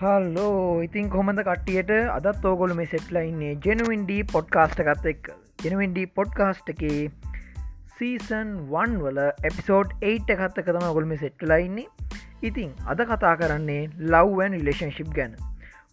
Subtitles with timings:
[0.00, 5.30] Hello ඉතින් කොමද කට්ටියට අදත් ඕගොල මේ සෙට්ලයින්නේ ජෙනුවන්ඩී පොඩ්කාස්ට ගත්ත එක්
[5.64, 7.00] ජෙනුවන්ඩී පොඩ්කාස්ට එකේ
[7.96, 11.88] සීසන් 1 වල එපිසෝඩ් 8 එකත්ත කතම ගොල්ම සෙට්ලයින්නේ
[12.42, 15.34] ඉතින් අද කතා කරන්නේ ලව්වන් රිලේෂන්ශිප් ගැන.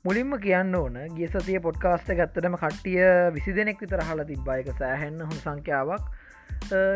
[0.04, 3.02] මුලින්ම කියන්න ඕන ගිය සතිය පොඩ්කාස්ට ගත්තටම කට්ටිය
[3.34, 6.06] විසි දෙනෙක් විතර හල තිබ්බායක සෑහෙන්න හොඳ සංඛ්‍යාවක්.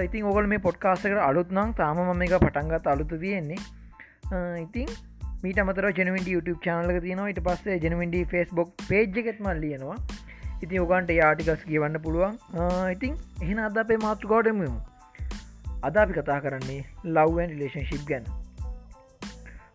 [0.05, 3.61] ඉතින් ඔගොල මේ පොඩ්කාස්ටකට අලුත්නම් තාම මම එක පටන්ගත් අලුතු තියෙන්නේ
[4.59, 4.89] ඉතින්
[5.43, 7.29] මීට අමතර ජනවිට YouTube චානල තියනවා.
[7.33, 9.97] ඉට පස්සේ ජනවිඩ ෆස්බොක් පේජ් එකෙත්ම ලියනවා.
[10.63, 12.33] ඉති ඔගන්ට යාටිකස් කියවන්න පුළුවන්.
[12.95, 14.69] ඉතින් එහෙන අද අපේ මාතෘකෝටමමු
[15.87, 16.81] අද අපි කතා කරන්නේ
[17.15, 18.25] ලව්වන් රිලේෂන්ශිප් ගැන.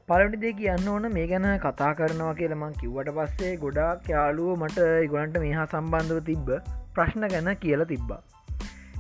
[0.08, 5.42] පලටි දෙ කියන්න ඕන මේ ගැන කතා කරනවා කියලමං කිව්වට පස්සේ ගොඩාක් යාලුව මට ඉගොලන්ට
[5.44, 6.50] මේහා සම්බන්ධව තිබ්බ
[6.96, 8.22] ප්‍රශ්න ගැන කියලා තිබ්බා.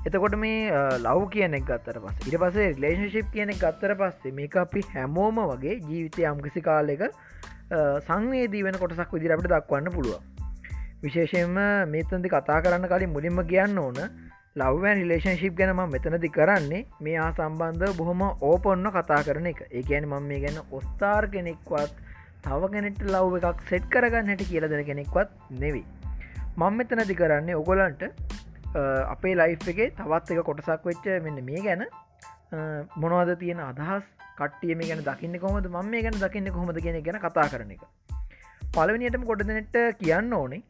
[0.06, 5.40] එතකොට මේ ලව් කියනෙක් ගත්තර පස් ඉට පසේ ලේශිප් කියනෙක් ගත්තර පස්සේ මේක අපි හැමෝම
[5.44, 7.04] වගේ ජීවිතය අම්කිසි කාලෙක
[8.04, 10.20] සංවේදී වෙන කොටසක් විදිරට දක්වන්න පුළුව
[11.02, 11.56] විශේෂයෙන්ම
[11.88, 13.98] මේතන්දි කතා කරන්න කලින් මුලින්ම කියන්න ඕන
[14.56, 19.60] ලව්වන් රිලේෂන්ශිප් ගැනම මෙතනති කරන්නේ මේ ආ සම්බන්ධ බොහොම ඕපොන්න කතා කරන එක.
[19.70, 21.96] ඒකැන මම මේ ගැන ඔස්ථාර් කෙනෙක්වත්
[22.44, 25.86] තව කෙනෙට ලව් එකක් සෙට් කරගන්න හැට කියල දෙන කෙනෙක්වත් නෙවී
[26.56, 28.04] මං මෙතනති කරන්නේ ඔගොලන්ට
[29.14, 31.84] අපේ ලයි් එකේ තවත් එක කොටසක් වෙච්ච මෙන්න මේ ගැන.
[33.02, 34.06] මොනවද තියෙන අදහස්?
[34.38, 37.84] කටියම ගැන දකින්න කොමද ම මේ ගැන දකින්න කොමද කියෙන ගැන කතා කරන එක.
[38.74, 40.62] පලවනියටම කොටදනට කියන්න ඕනේ.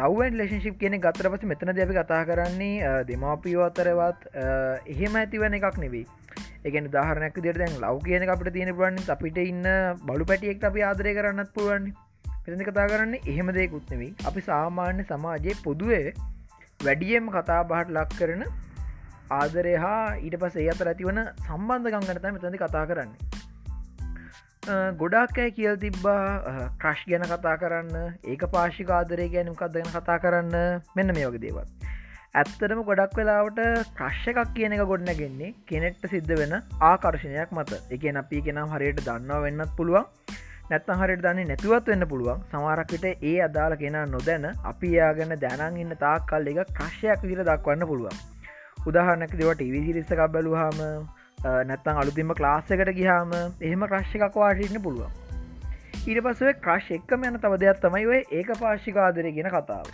[0.00, 4.28] ලවන් ලේශිප් කියන ගත්තර පස මෙතන දෙපි කතා කරන්නේ දෙමාපියෝ අතරවත්.
[4.92, 6.04] එහෙම ඇතිවන එකක් නෙවෙයි.
[6.68, 9.64] එකන දාහරනක් දෙර දැන් ලව් කියන අපට තියෙන පුරන්න අපිට ඉන්න
[10.04, 11.88] බලු පැටියෙක් අපි ආදරය කරන්නත් පුළුවන්.
[12.44, 14.14] පිසි කතා කරන්න එහෙම දෙකුත් නෙවෙයි.
[14.28, 16.12] අපි සාමාන්‍ය සමාජයේ පොදුවේ
[16.86, 18.44] වැඩියම් කතා බහට ලක් කරන
[19.32, 23.18] ආදරය හා ඊට පස ඒ අතර ඇතිවන සම්බන්ධ ගංගනත මෙතැති කතා කරන්නේ.
[25.00, 26.20] ගොඩක් ඇයි කියල් තිබ්බා
[26.82, 27.96] ක්‍රශ් ගැන කතා කරන්න
[28.32, 30.54] ඒක පාශිකාදරය ගැනකක් දෙන කතා කරන්න
[30.96, 31.66] මෙන්න මේ වගේ දේවල්.
[32.34, 33.60] ඇත්තරම ගොඩක් වෙලාවට
[33.98, 36.54] ප්‍රශ් එකක් කියන එක ගොඩනගෙන්නේ කෙනෙක්ට සිද්ධ වෙන
[36.90, 37.80] ආකර්ශණයක් මත.
[37.94, 40.04] එක අපි කෙනම් හරියට දන්නවා වෙන්නත් පුළුවන්.
[40.70, 42.44] නැත්තන් හරිට දන්නේ නැතුවත් වෙන්න පුළුවන්.
[42.52, 47.88] සමාරක්කට ඒ අදාළ කෙන නොදැන අපි යාගන්න දැනන් ඉන්න තාක් කල් එක ක්‍රශ්යක් විදිර දක්වන්න
[47.90, 48.16] පුළුවන්.
[48.88, 50.78] උදාහරනක දෙවට විසිරිස්සකක් බැලුහම
[51.70, 55.12] නැත්තන් අලුතිම ක්ලාස්සකට ගිහාම එහෙම ක්‍රශ්ය එකක් වාටන්න පුළුවන්.
[56.08, 59.90] ඊට පසුව ක්‍රශ් එක්කම යන තව දෙයක් තමයි ඔය ඒක පාශිකාදරය ගෙන කතාව.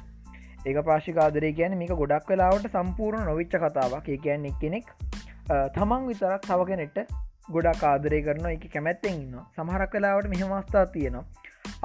[0.67, 4.07] ඒක පාශිකාදරය කියන මේක ගොඩක් වෙලාවට සම්පූර්ණ නොවිච්ච කතාවක්.
[4.09, 4.95] ඒ කියන්න එක්කෙනෙක්
[5.77, 6.99] තමන් විතරක් තව කෙනෙට
[7.49, 11.25] ගොඩක් ආදරය කරන එක කැමැත්තෙන් ඉන්න සමහරක් කලාවට මෙහමස්ථා තියෙනවා.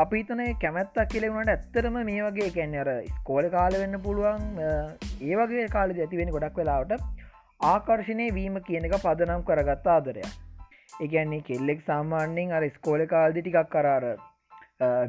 [0.03, 5.67] අපි තන කැමැත්තක් කියලෙවුණට ඇත්තරම මේ වගේ කැන්න අර ස්කෝල කාල වෙන්න පුළුවන් ඒ වගේ
[5.75, 7.01] කාලෙ ඇතිවෙන ගොඩක් වෙලාවට
[7.63, 10.31] ආකර්ශණය වීම කියන එක පදනම් කරගත්ත ආදරයක්.
[11.01, 14.05] එකන්නේ කෙල්ලෙක් සාමාන්‍යෙන් අර ස්කෝල කාල්දි ටිකක් කරාර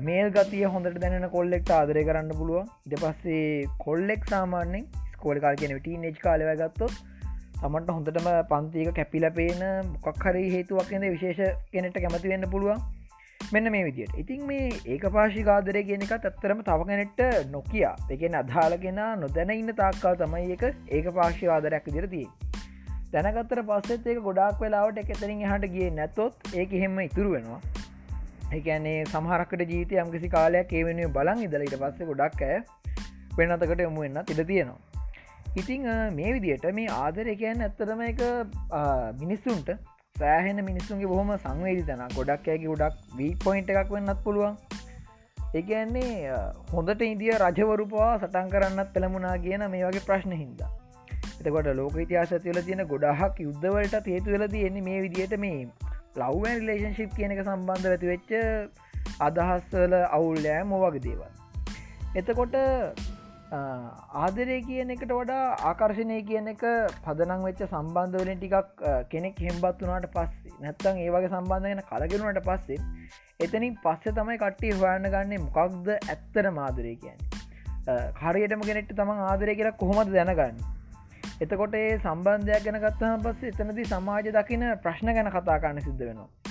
[0.00, 2.70] මේල් ගතිය හොඳට දැනෙන කොල්ලෙක්ට ආදරය කරන්න පුළුවන්.
[2.86, 6.94] ඉට පස්සේ කොල්ලෙක් සාමාන්‍යෙන් ස්කෝල කාල් කියන ටී නෙච් කාලව ගත්තොත්
[7.66, 12.82] තමන්ට හොඳටම පන්තික කැපිල පේන මොකක් හරි හේතුවක් ද විශේෂ කෙනෙට කැමති වෙන්න පුළුවන්.
[13.52, 14.18] මෙන්න මේ විදියට.
[14.18, 20.56] ඉතින් මේ ඒක පාශිකාදරය කියෙනෙක තත්තරම තව කෙනෙට්ට නොකිය එකෙන් අදාලගෙන නොදැන ඉන්න තාක්කාල් තමයි
[20.56, 22.28] එක ඒක පාශිවාදරයක් දිරතිී
[23.12, 27.60] දැනගත්තර පස්සෙත් ඒක ගොඩක් වෙලාවට එකතරින් හට ගිය නැත්තොත් ඒක එහෙම ඉතුරු වෙනවා.
[28.52, 32.58] එකනේ සමහරකට ජීතය යම්කිසි කාලයක් ඒ වෙනුව බලන් ඉදලට පස්සේ ගොඩක් ඇය
[33.38, 34.95] වෙනතකට යොමු වෙන්න තිර තියෙනවා.
[35.56, 35.84] ඉතිං
[36.14, 38.22] මේ විදියට මේ ආදර එකයන් ඇත්තටම එක
[39.20, 39.70] මිනිස්සුන්ට
[40.16, 44.56] සෑහෙන මිනිස්සුන්ගේ බොහොම සංවේදි තන ගොඩක් ඇගේ ගොඩක් වී පොයින්ට එකක් වෙන්නත් පුළුවන්.
[45.54, 46.34] ඒන්නේ
[46.72, 50.70] හොඳට ඉදිය රජවරුපවා සටන් කරන්නත් පෙළමුණනා කියන මේ වගේ ප්‍රශ්න හින්දා.
[51.40, 55.66] එතකොට ලෝක ඉතිහාස තුල තියෙන ගොඩහක් යුද්ධවලට තේතු වෙල තියෙන්නේ මේ විදියට මේ
[56.16, 58.30] ලව්වන් රිලේෂන්ශිප් කියන එක සම්බන්ධ ඇති වෙච්ච
[59.28, 61.30] අදහස්වල අවුල්ලෑ මොවගේ දේවල්.
[62.16, 62.56] එතකොට
[63.52, 66.62] ආදරය කියන එකට වඩා ආකර්ශණය කියන එක
[67.04, 72.80] පදනං වෙච්ච සම්බන්ධවලින් ටිකක් කෙනෙක් හෙම්බත් වනාට පස්සේ නැත්තං ඒවගේ සම්බන්ධගෙන කලගෙනුවට පස්සේ
[73.40, 78.02] එතනින් පස්සේ තමයි කට්ටි හොයන්න ගන්නේ මොකක්ද ඇත්තර මාදරය කියන්නේ.
[78.22, 80.58] හරියටම කෙනෙක්ට තමන් ආදරය කියලා කොහොමද දැනගන්න?
[81.40, 86.45] එතකොට ඒ සම්බන්ධයක් ගැන කත්තහම පස්සේ එතනති සමාජ දකින ප්‍රශ්න ගැන කතා කාන්න සිද්ධ වෙනවා.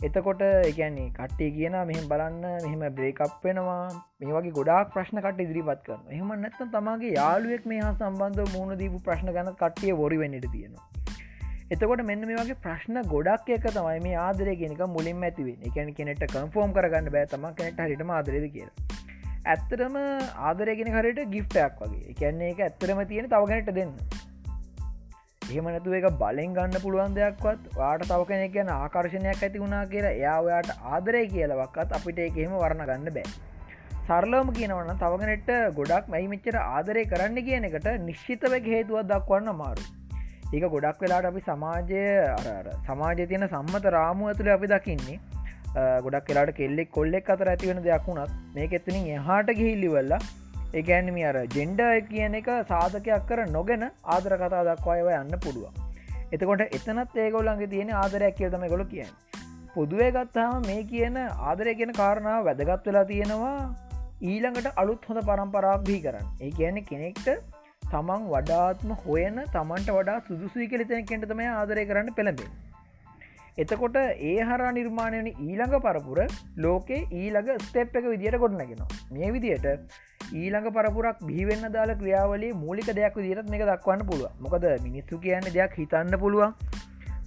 [0.00, 3.76] එතකොට එකන්නේ කට්ටේ කියන මෙහම බලන්න මෙහෙම බ්‍රේකප් වෙනවා.
[4.20, 8.74] මේ වගේ ගොඩක් ප්‍රශ්න කට ඉදිරිපත් කරන එහම නැත්තම් තමාගේ යාළුවෙක් මේ හා සම්බන්ධ මුණ
[8.80, 10.84] දීපු ප්‍රශ්න ගැන කට්ටිය බොරි වෙන්නට තියෙනවා.
[11.70, 16.26] එතකොට මෙන්න මේ වගේ ප්‍රශ්න ගොඩක් එක තමයි මේ ආදරය කෙනෙක මුලින් ඇතිවේ එකන කෙනෙට
[16.34, 18.76] කම්ෆෝම් කරගන්න බෑ තම කෙනෙට හරිටම ආදරද කියලා.
[19.46, 19.96] ඇත්තරම
[20.50, 22.04] ආදරයගෙන හරිට ගිෆ්ටයක් වගේ.
[22.12, 23.96] එකන්නේ එක ඇත්තරම තියෙන තවගැනට දෙන්න.
[25.50, 30.38] එහෙමනැතුව එක බලෙන් ගන්න පුළුවන් දෙයක්වත් වාට තව කෙනෙක් ගැන ආකර්ශණයක් ඇති වුණනා කියලා එයා
[30.44, 33.26] ඔයාට ආදරය කියලවක්කත් අපිට එකහෙම වරණ ගන්න බෑ.
[34.06, 39.84] සරලෝම කියනවන්න තවගෙනෙට ගොඩක් මැයි මෙච්චර ආදරය කරන්න කියන එකට නිශ්චිතව හේතුවත් දක්වන්න මාරු
[40.52, 42.02] ඒක ගොඩක් වෙලාට අපි සමාජය
[42.88, 45.18] සමාජ තියෙන සම්මත රාමුව ඇතුළ අපි දකින්නේ.
[46.04, 50.20] ගොඩක් වෙලාට කෙල්ලෙක් කොල්ලෙක් අතර ඇතිවෙන දෙයක් වුණත් මේක එතනින් එහාට ගිහිල්ලිවල්ලා
[50.74, 55.74] ඒගැනම අර ජෙන්ඩ කියන එක සාධකයක් කර නොගෙන ආදර කතා දක්වායව යන්න පුළුවන්.
[56.32, 59.12] එතකොට එතනත් ඒගොල්ලන්ගේ තියෙන ආදරයක් කියතම ගොල කියන්න.
[59.74, 63.56] පොදුවේ ගත්තාම මේ කියන ආදරය කියෙන කාරණාව වැදගත් වෙලා තියෙනවා
[64.22, 66.26] ඊළඟට අලුත් හොඳ පරම්පරාක් දී කරන්න.
[66.40, 67.28] ඒ කියන්නේ කෙනෙක්ට
[67.84, 72.50] තමන් වඩාත්ම හොයන තමන්ට වඩා සුදුසුයි කෙලිතන කෙන්ට තම ආදරය කරන්න පෙළඹේ.
[73.58, 76.18] එතකොට ඒ හරා නිර්මාණයන ඊළඟ පරපුර
[76.58, 78.88] ලෝකේ ඊළඟ ස්තෙප් එක විදියට ගොඩනගෙනවා.
[79.12, 79.68] මේ විදියට
[80.32, 85.76] ඊළඟ පරපුරක් බිහිවෙන්න දාල ක්‍රියාවලේ මූලික දෙයක් විදිරත් මේක දක්වන්න පුළුව මොකද මිනිස්සු කියන්න දෙයක්
[85.76, 86.54] හිතන්න පුළුවන්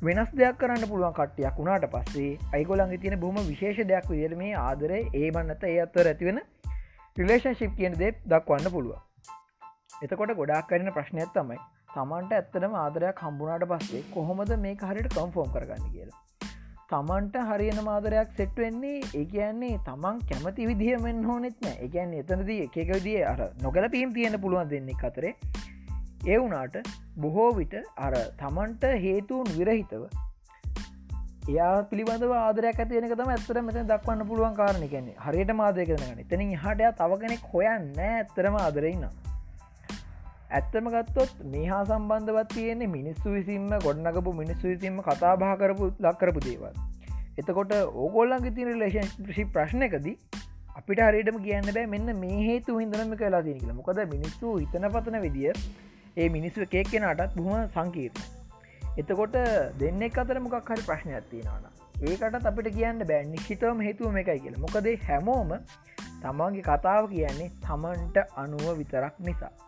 [0.01, 4.99] වෙනස් දෙයක් කරන්න පුළුවන් කට්ටියක් වුණට පස්සේ අයිගොලන්ගේ තියෙන බොහම විශේෂ දෙයක් විදිර මේ ආදරය
[5.15, 6.41] ඒමන්නත ඒ අත්තර ඇතිවෙන
[7.17, 9.01] රිලේෂන්ශිප් කියන දේ දක්වන්න පුළුවන්
[10.03, 11.59] එතකොට ගොඩක් කරන ප්‍රශ්නයක් තමයි
[11.89, 16.19] තමන්ට ඇත්තටම ආදරයක් හම්බුණට පස්සේ කොහොමද මේ හරිට කම්ෆෝම් කරගන්න කියලා?
[16.89, 21.75] තමන්ට හරියන මාදරයක් සෙට් වෙන්නේ ඒ කියන්නේ තමන් කැමති විදිහමෙන් හෝනෙත් නෑ.
[21.87, 25.33] එකන් එතනදී එක විදිිය අර නොකල පීම් තියෙන පුළුවන් දෙන්නේ අතරේ
[26.27, 26.77] ඒ වුනාට
[27.17, 27.75] බොහෝ විට
[28.05, 30.03] අර තමන්ට හේතුවන් විරහිතව
[31.49, 34.89] එයා පිළිබඳව ආදරයක් ඇතියෙනක තම ඇත්තර මෙත දක්වන්න පුළුවන් කාරණ.
[34.93, 39.26] කියන්නේ හරියට මාදය කරනගන්න එතනින් හටයා තව කෙනෙක් හොයන්න ඇත්තරම ආදරෙන්න්න
[40.51, 46.43] ඇත්තම ගත්තොත් මේ හා සම්බන්ධවත් තියෙන්නේ මිනිස්සු විසින්ම ගොඩනගපු මිනිස්සු විසින්ම කතා බා කරපු ලක්කරපු
[46.45, 46.75] දේවල්.
[47.37, 47.73] එතකොට
[48.03, 50.15] ඕගොල්ලන්ගේ තින ලේෂන්ශි ප්‍රශ්නකදී
[50.77, 53.73] අපිට හරිටම කියන්න බෑ මෙන්න මේ හේතු හිදනම කලා තිය කියල.
[53.73, 55.53] මොකද මිනිස්සු හිතන පතන විදිිය
[56.17, 59.37] ඒ මිනිස්සු එකක් කෙනටත් බොහම සංකීර්ණ එතකොට
[59.83, 61.67] දෙන්නෙක් අතර මොකක් හරි ප්‍රශ්නයක් තියෙනවාන
[62.01, 63.23] ඒකට අපිට කියන්න බෑ.
[63.25, 64.59] නිශ්ිතවම හේතුව එකයි කියල.
[64.63, 65.55] මොකදේ හැමෝම
[66.21, 69.66] තමන්ගේ කතාව කියන්නේ තමන්ට අනුව විතරක් නිසා.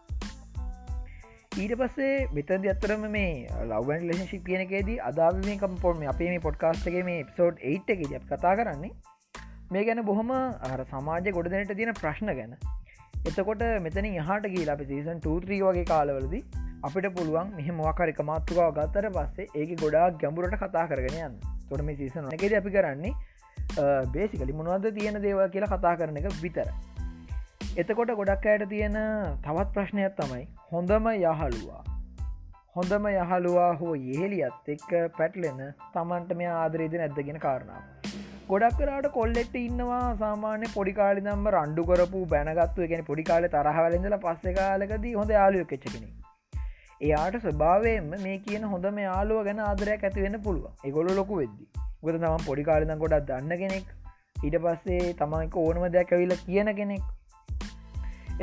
[1.52, 3.30] ඊට පස්සේ මෙතද අත්තරම මේ
[3.70, 8.52] ලවන් ලේශිප කියනකේදී අදාව මේ කම්පොර්ම අපේ මේ පොඩ්කාස්ටගේ මේ එප්සෝඩ් 8 එක අප කතා
[8.60, 8.92] කරන්නේ
[9.72, 12.54] මේ ගැන බොහොම අර සමාජය ගොඩදනට තියෙන ප්‍රශ්න ගැන.
[13.26, 16.36] එතකොට මෙතන හට කියලා අපි සීසන් 2ත්‍රී වගේ කාලවලද
[16.84, 21.42] අපිට පුළුවන් මෙහ මොකරි මාත්තුකාව ගත්තර පස්සේ ඒක ගොඩාක් ගැඹුරට කතා කරගෙන යන්න.
[21.70, 23.14] තොට මේ සීසන එකෙද අපි කරන්නේ
[24.14, 26.70] බේසිකලි මොනවද තියෙන දේවල් කියලා කතා කරන එක විතර.
[27.78, 28.96] එතකොට ගොඩක් අයට තියෙන
[29.44, 31.82] තවත් ප්‍රශ්නයක් තමයි හොඳම යහළුවා.
[32.76, 35.60] හොඳම යහළුවා හෝ ඒහෙලියත් එක්ක පැටලෙන
[35.94, 37.84] තමන්ට මේ ආදරේද නැද්දගෙන කාරණාව.
[38.50, 45.14] ගොඩක් කරට කොල්ලෙට ඉන්නවා සාමාන්‍ය පොඩිකාලි දම්ම රණ්ඩු කරපු බැනගත්තු එකෙන පොඩිකාල තරහවලඳල පස්සෙ කාලකදී
[45.20, 46.10] හොඳ යාලුව කෙච්චකෙන
[47.02, 51.70] එයාට ස්වභාවයෙන්ම මේ කියන හොඳ මේ යාලුව ගැන ආදරයක් ඇතිවෙන්න පුළුව එගොලු ලොකු වෙද්දි.
[52.04, 53.96] ගොද තම පොඩිකාලිදම් ගොඩක් දන්න කෙනෙක්.
[54.44, 57.08] ඊට පස්සේ තමයික ඕනම දෙයක් ඇවිල කියන කෙනෙක්.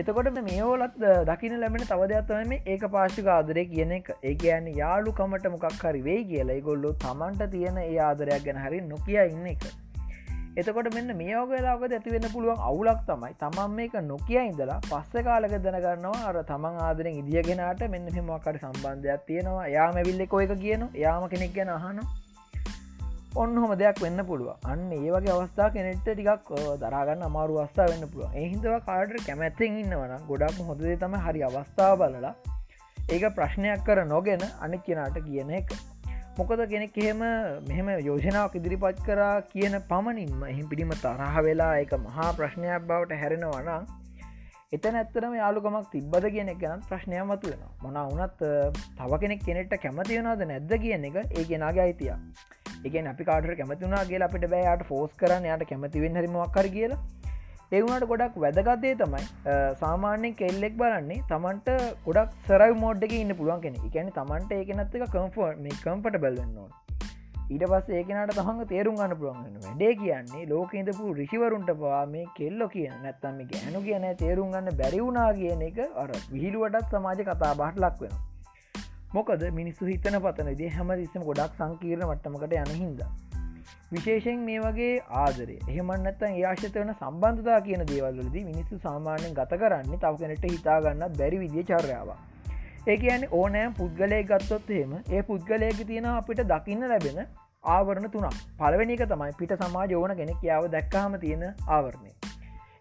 [0.01, 0.97] එතකොට මේෝලත්
[1.29, 4.09] දකින ලැබෙන තවදයක්ත්තම ඒක පාශික ආදරය කියන එක.
[4.23, 9.21] ඒ කියන්න යාලුකමට මොකක් හරි වෙයි කියලා ගොල්ලු තමන්ට තියෙන ඒ ආදරයක් ගැන හරි නොකිය
[9.23, 9.65] ඉන්න එක.
[10.57, 16.43] එතකොට මෙන්න මේෝගලාක ඇතිවෙන්න පුළුවන් අවුලක් තමයි තමන් මේක නොකිය ඉඳලා පස්ස කාලක දැනගන්නවා අර
[16.53, 19.67] තමන් ආදරෙන් ඉදිියගෙනට මෙන්න මෙමක්කට සම්බන්ධයක් තියෙනවා.
[19.77, 22.26] යාම විල්ලෙ කොයක කියන යාම කෙනෙක් ගැන අහනවා.
[23.37, 28.07] ඔන්න හොම දෙයක් වෙන්න පුළුව අන්න ඒ වගේ අවස්ථා කෙනෙට ටිකක් දරාගන්න අමාරු අවස්ථා වෙන්න
[28.09, 32.33] පුළුව එහින්දව කාඩට කැමැත්තෙන් ඉන්නවන ගොඩක් හොදේ තම හරි අවස්ථාව බලලා
[33.09, 35.69] ඒක ප්‍රශ්නයක් කර නොගෙන අනෙක් කෙනට කියන එක.
[36.39, 37.21] මොකද කෙනෙක් එහෙම
[37.67, 43.87] මෙහෙම යෝජනාවක් ඉදිරිපත් කරා කියන පමණින්ම එහි පිළිම තරහ වෙලා එක මහා ප්‍රශ්නයක් බවට හැරෙනවනම්
[44.73, 48.51] එතන ඇත්තරම යාලුකමක් තිබ්බද කියන එක ගැන ප්‍රශ්නය මතු වෙන මොන වනත්
[48.97, 52.13] තව කෙනෙක් කෙනෙට කැමතිවෙනවාද නැද්ද කියන එක ඒ කෙනගේ අයිතිය
[52.89, 57.01] එකෙන් අපි කාට කැමතිුණනා කියලා අපිට බෑයාට ෆෝස් කරන්න යට කැමතිවෙන් හරිමක්කර කියලා.
[57.73, 59.23] ඒවුණට ගොඩක් වැදගතය තමයි
[59.79, 61.71] සාමාන්‍යෙන් කෙල්ලෙක් බලන්නේ තමන්ට
[62.05, 66.69] ගොඩක් සරයි මෝඩ් එක ඉන්න පුළුවන් කෙනෙ එකැන තමන්ට ඒකනත් එක කම්ෆෝ මේ කම්පට බැල්වෙන්නවා
[67.49, 72.67] ඊට පස් ඒකනට තහඟ තේරුම් ගන්න පුළුවන් වැඩේ කියන්නේ ලෝක ඉඳපු රිසිවරුන්ට පවා මේ කෙල්ලො
[72.69, 78.01] කියන නැත්තම ගැනු කියන තේරුම් ගන්න බැරිවුණා කියන එක අර විහිළුවටත් සමාජ කතා බාට ලක්
[78.01, 78.36] වෙනවා.
[79.17, 83.01] මොකද මිනිස්සු හිතන පතනදේ හැම තිස්සම ගොඩක් සංකීර්ණ වට්ටමකට යන හින්ද.
[83.93, 90.21] විශේෂෙන් මේ වගේ ආදරේ එහෙමන්නත්තන් ඒආශත වන සම්බන්ධතා කියන දේවල්ලදී මිනිස්සු සාමාන්‍යෙන් ගත කරන්නේ තව
[90.23, 92.13] කෙනට හිතාගන්න බැරි විදිිය චර්යාව.
[92.89, 97.25] ඒ කියන්නේ ඕනෑම් පුද්ගලය ගත්තොත් එහෙම ඒ පුද්ගලයක තියෙන අපිට දකින්න ලැබෙන
[97.65, 102.26] ආවරණ තුනක් පලවෙනි එක තමයි පිට සමාජ ඕන කෙනෙක් යාව දැක්කාම තියෙන ආවරණය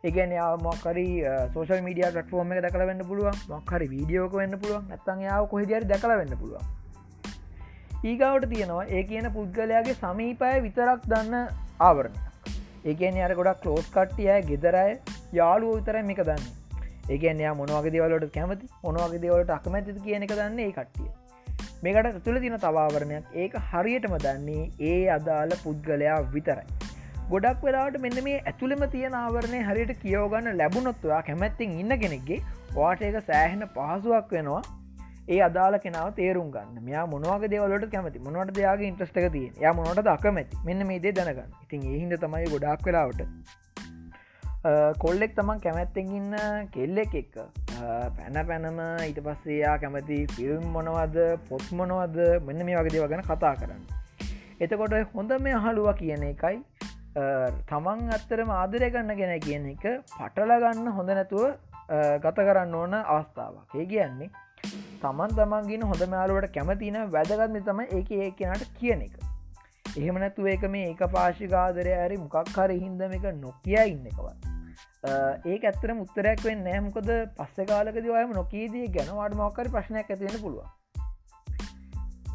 [0.08, 0.34] ඒගැන
[0.66, 1.06] මොක්කරි
[1.54, 3.38] සෝෂල් මීඩිය ටෆෝර්ම එක දකල වෙන්න පුළුවන්.
[3.54, 4.86] මොක්හරි වීඩියෝක වෙන්න පුළුවන්.
[4.96, 6.66] ඇත්තන් යාව කොහෙදර දකල වෙන්න පුළුවන්.
[8.10, 11.36] ඊගවට තියෙනවා ඒ කියන පුද්ගලයාගේ සමීපය විතරක් දන්න
[11.88, 12.22] ආවරණ
[12.92, 14.90] ඒකන් අර ගොඩක් කලෝස් කට්ටිය ගෙදරය
[15.40, 16.44] යාලුව විතර මේක දන්න.
[17.14, 21.10] ඒකන් යා මොනවගේ දේවලට කැමති මොනවගේ දේවලට අකමැති කියන එක දන්න ඒ කට්ටිය.
[21.84, 26.68] මේකට තුළ තින තවාවරණයක් ඒක හරියටම දන්නේ ඒ අදාළ පුද්ගලයා විතරයි.
[27.30, 32.38] ගොඩක් වෙලාට මෙන්න මේ ඇතුළෙම තියෙන ආවරණය හරියට කියෝගන්න ලැබුණොත්වා කැමැත්තිෙන් ඉන්න කෙනෙක්ගේ
[32.76, 34.62] වාට ඒක සෑහෙන පහසුවක් වෙනවා.
[35.34, 36.84] ඒ අදාල කෙනාව තේරුම් ගන්න.
[36.88, 38.22] මෙයා මොනවගේ දේවලට කැමති?
[38.28, 41.50] මොනවට දෙයාගේ ඉන්ට්‍රස්ටක තිය ය මොනට දකමැති මෙන්න මේ දේ දැනගන්න.
[41.66, 43.22] ඉතින් ඒහින්ද තමයි ගොඩක් වෙලාවට
[45.04, 46.40] කොල්ලෙක් තමන් කැමැත්තෙන් ඉන්න
[46.76, 47.36] කෙල්ලෙක් එක්ක.
[48.18, 51.18] පැන පැනම ඊට පස්සේයා කැමති ෆිල්ම් මොනවද
[51.50, 53.84] පොත් මොනවද මෙන්න මේ වගේ දේව ගැන කතා කරන්න.
[54.62, 56.60] එතකොට හොඳ මේ අහලුව කියන එකයි
[57.16, 61.46] තමන් අත්තරම ආදරය ගන්න ගෙන කියන එක පටලගන්න හොඳ නැතුව
[62.22, 63.76] ගත කරන්න ඕන අවස්ථාවක්.
[63.76, 64.30] ඒ කියන්නේ
[65.02, 69.16] තමන් තමන්ගෙන හොඳ මයාලුවට කැමතින වැදගත්ම තම ඒක ඒ කෙනට කියන එක.
[69.94, 74.56] එහෙම නැතුව ඒක මේ ඒක පාශිකාදරය ඇරි මොකක් හරි හින්දම එක නොකිය ඉන්නකවත්
[75.06, 80.66] ඒ ඇත්තර මුත්තරයක් වෙන්න නෑමකොද පස්ස කාලකද ඔයම නොකීදී ගැන වාට මොක්කරි ප්‍රශ්නයක් ඇතිවෙන පුළුව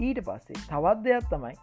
[0.00, 1.56] ඊට පස්සේ තවත් දෙයක් තමයි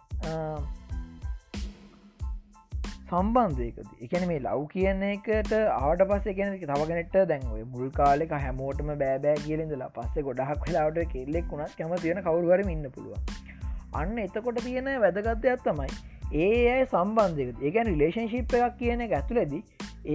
[3.10, 3.88] සම්බන්ධයකද?
[4.04, 9.88] එකන මේ ලව් කියන එකට ආට පස්ස කියන තවගෙනට දැන්ව මුල් කාලෙක හැමෝටම බෑබෑ කියලෙදලා
[9.94, 13.32] පස්සේ ගොඩහක් වෙලාට කෙල්ලෙක් වුණත් කැම තියෙන කවරුවරම ඉන්න පුළුව
[13.94, 15.90] අන්න එතකොට තියෙන වැදගත්වයක් තමයි
[16.38, 19.62] ඒ අය සම්බන්ධයක ඒකැන රිලේෂන්ශිප් එකක් කියන එක ඇතුලෙදී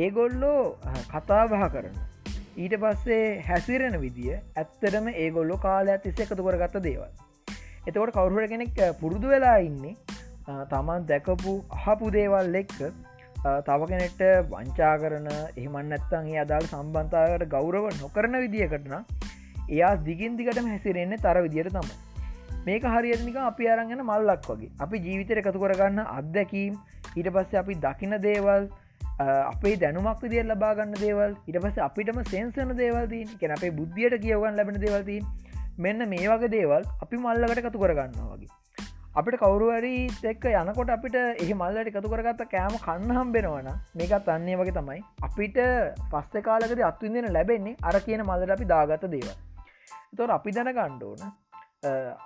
[0.02, 0.60] ඒගොල්ලෝ
[1.10, 1.96] කතා බහ කරන
[2.58, 7.10] ඊට පස්සේ හැසිරෙන විදිිය ඇත්තරම ඒගොල්ලො කාලයක් තිස්ස එකතු කරගත්ත දේවල්.
[7.88, 9.96] එතකොට කවරුවට කෙනෙක් පුරුදු වෙලා ඉන්නේ
[10.46, 12.80] තමන් දැකපු අහපු දේවල් එක්ක
[13.68, 14.22] තව කෙනෙට
[14.52, 18.96] වංචා කරන එහමන් ඇත්තන් ඒ අදාල් සම්බන්ධාවට ගෞරව නොකරන විදිියකටන
[19.70, 21.96] එයා දිගින් දිගටම හැසිරෙන්නේ තර විදියට තමයි.
[22.66, 24.72] මේක හරිනික අපි අරගෙන මල්ලක් වගේ.
[24.80, 26.74] අපි ජීවිතර එකතු කරගන්න අත්දැකීම්
[27.18, 28.68] ඊට පස්සේ අපි දකින දේවල්
[29.20, 34.82] අපේ දැනුමක් විදිිය ලබාගන්න දේවල් ඉට පස්ස අපිටම සේන්සන දේවල්තින් කෙන අපේ බුද්ධියට කියවගන්න ලැබෙන
[34.86, 35.24] දේවල්තින්
[35.78, 38.63] මෙන්න මේ වගේ දේවල් අපි මල්ලකට කතු කරගන්න වගේ.
[39.16, 44.74] අපිට කවරුවරි එක්ක යනකොට අපිට එහි මල්ලට එකතු කරගත්ත කෑම කන්න හම්බෙනවන මේකත් අන්නේ වගේ
[44.78, 45.02] තමයි.
[45.22, 45.58] අපිට
[46.12, 49.28] පස්ස කාලකද අත්විඳෙන ලැබෙන්නේ අර කියන මල්ලට අපි දාගත දේව
[50.18, 51.22] තොර අපි දැන ගණ්ඩෝන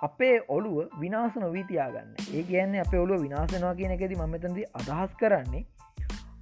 [0.02, 5.64] අපේ ඔළුව විනාස නොවීතියාගන්න ඒ කියන්නේ අප ඔළුව විනාසනවා කියන එකෙද මමතන්ද අදහස් කරන්නේ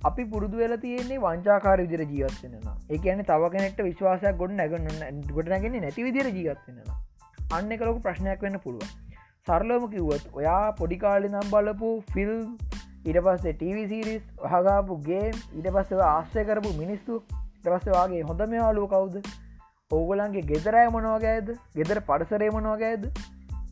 [0.04, 5.52] අපි පුරුදු වෙල තියන්නේ වංචාකාර විදිර ජීවත්වෙනවා ඒ කියන තව කෙනෙක්ට විශ්වාසයක් ගොඩ නැගන්න ගොඩ
[5.54, 7.00] නැගෙන නැති විදිර ජීවත්වෙනවා
[7.50, 8.94] අන්න එකලොක ප්‍රශ්නයක් වෙන්න පුළුවන්.
[9.46, 12.32] සරලම කිව්වත් ඔයා පොඩිකාලි නම් බලපු ෆිල්
[13.04, 19.16] ඉට පස්සේ ටීවිසිරිස් හගාපුගේ ඉට පස්සව ආශ්‍රය කරපු මිනිස්සු ටපස්සවාගේ හොඳ මෙයාලුව කවුද?
[19.90, 23.04] ඔවගලන්ගේ ගෙදරය මොනවගේද ගෙදර පඩසරේ මොනවගේද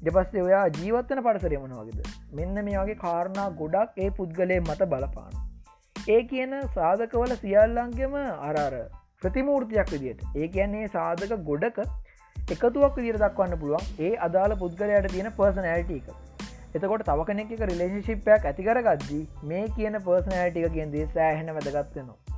[0.03, 5.43] දෙපස්සේ ඔයා ජීවත්තන පඩසරේ මොනවගේද මෙන්න මේ වගේ කාරණා ගොඩක් ඒ පුද්ගලය මත බලපාන
[6.09, 8.75] ඒ කියන සාධකවල සියල්ලන්ගෙම අරාර
[9.23, 10.25] ප්‍රතිමූර්තියක් විදියට.
[10.37, 11.79] ඒ කියන්නේ සාධක ගොඩක
[12.51, 16.09] එකතුවක් විදිර දක්වන්න පුළුවන් ඒ අදාළ පුද්ගලයට තියෙන පර්සන ඇල්ටික
[16.75, 22.35] එතකොට තව කෙනෙක් එක රිලේශිප්පයක් ඇතිකරගද්දී මේ කියන පර්සන ඇල්ටික කියන්දේ සෑහෙන වැදගත්වෙනවා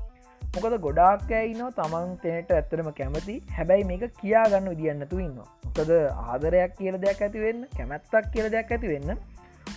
[0.56, 3.34] මොකද ගොඩාක් ඇයිනෝ තමන් තෙනට ඇත්තරම කැමති.
[3.56, 5.90] හැබැයි මේක කියාගන්න විදින්නතු ඉන්න මොකද
[6.26, 9.10] ආදරයක් කියල දෙයක් ඇතිවෙන්න කැමැත්තක් කියල දෙයක් ඇතිවෙන්න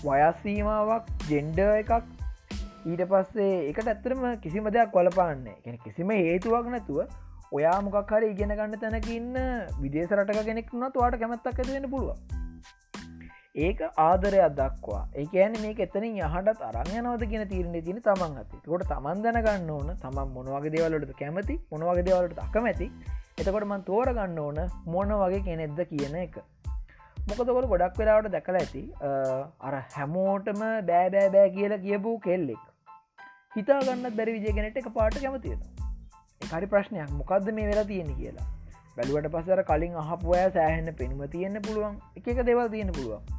[0.03, 1.91] වයස්සීමාවක් ජෙන්ඩ එකක්
[2.85, 7.01] ඊට පස්සේ එකට ඇත්තරම කිසිම දෙයක් කොලපාන්නේ කිසිම හේතුවක් නැතුව
[7.57, 9.37] ඔයා මොකක් හරි ඉගෙන ගන්න තැනක ඉන්න
[9.83, 12.37] විදේශ රටක කෙනෙක් වුණත් වාට කැමැත්තක් ඇතිවෙන පුළුව
[13.65, 15.01] ඒක ආදරයක් දක්වා.
[15.21, 20.29] ඒකන මේ එතනින් යහටත් අරංයනවද කියෙන තීරණය තින තමන් ඇති කොට තමන් දැනගන්න ඕන තමන්
[20.35, 22.87] මොනවගේ දේවලට කැමති මොනවගේ දේවලට අකමැති.
[23.39, 24.61] එතකොට මන් තෝරගන්න ඕන
[24.93, 26.39] මොන වගේ කෙනෙක්ද කියන එක.
[27.29, 28.85] මොකදකොල ගොඩක් වෙලාවට දැකල ඇති
[29.67, 32.63] අර හැමෝටම බෑබෑ බෑ කියලා කියපු කෙල්ලෙක්.
[33.57, 35.78] හිතාගන්න බැරි විජයගෙනට එක පාට කැමතියෙන
[36.41, 37.09] හරි ප්‍රශ්නයක්.
[37.13, 38.47] මොකක්ද මේ වෙලා තියෙන කියලා?
[38.97, 41.99] බැලුවට පසර කලින් අහපුය සෑහෙන්න පෙනුම තියෙන්න්න පුළුවන්.
[42.17, 43.35] එක එක දෙවල් තියෙන පුළුවන්.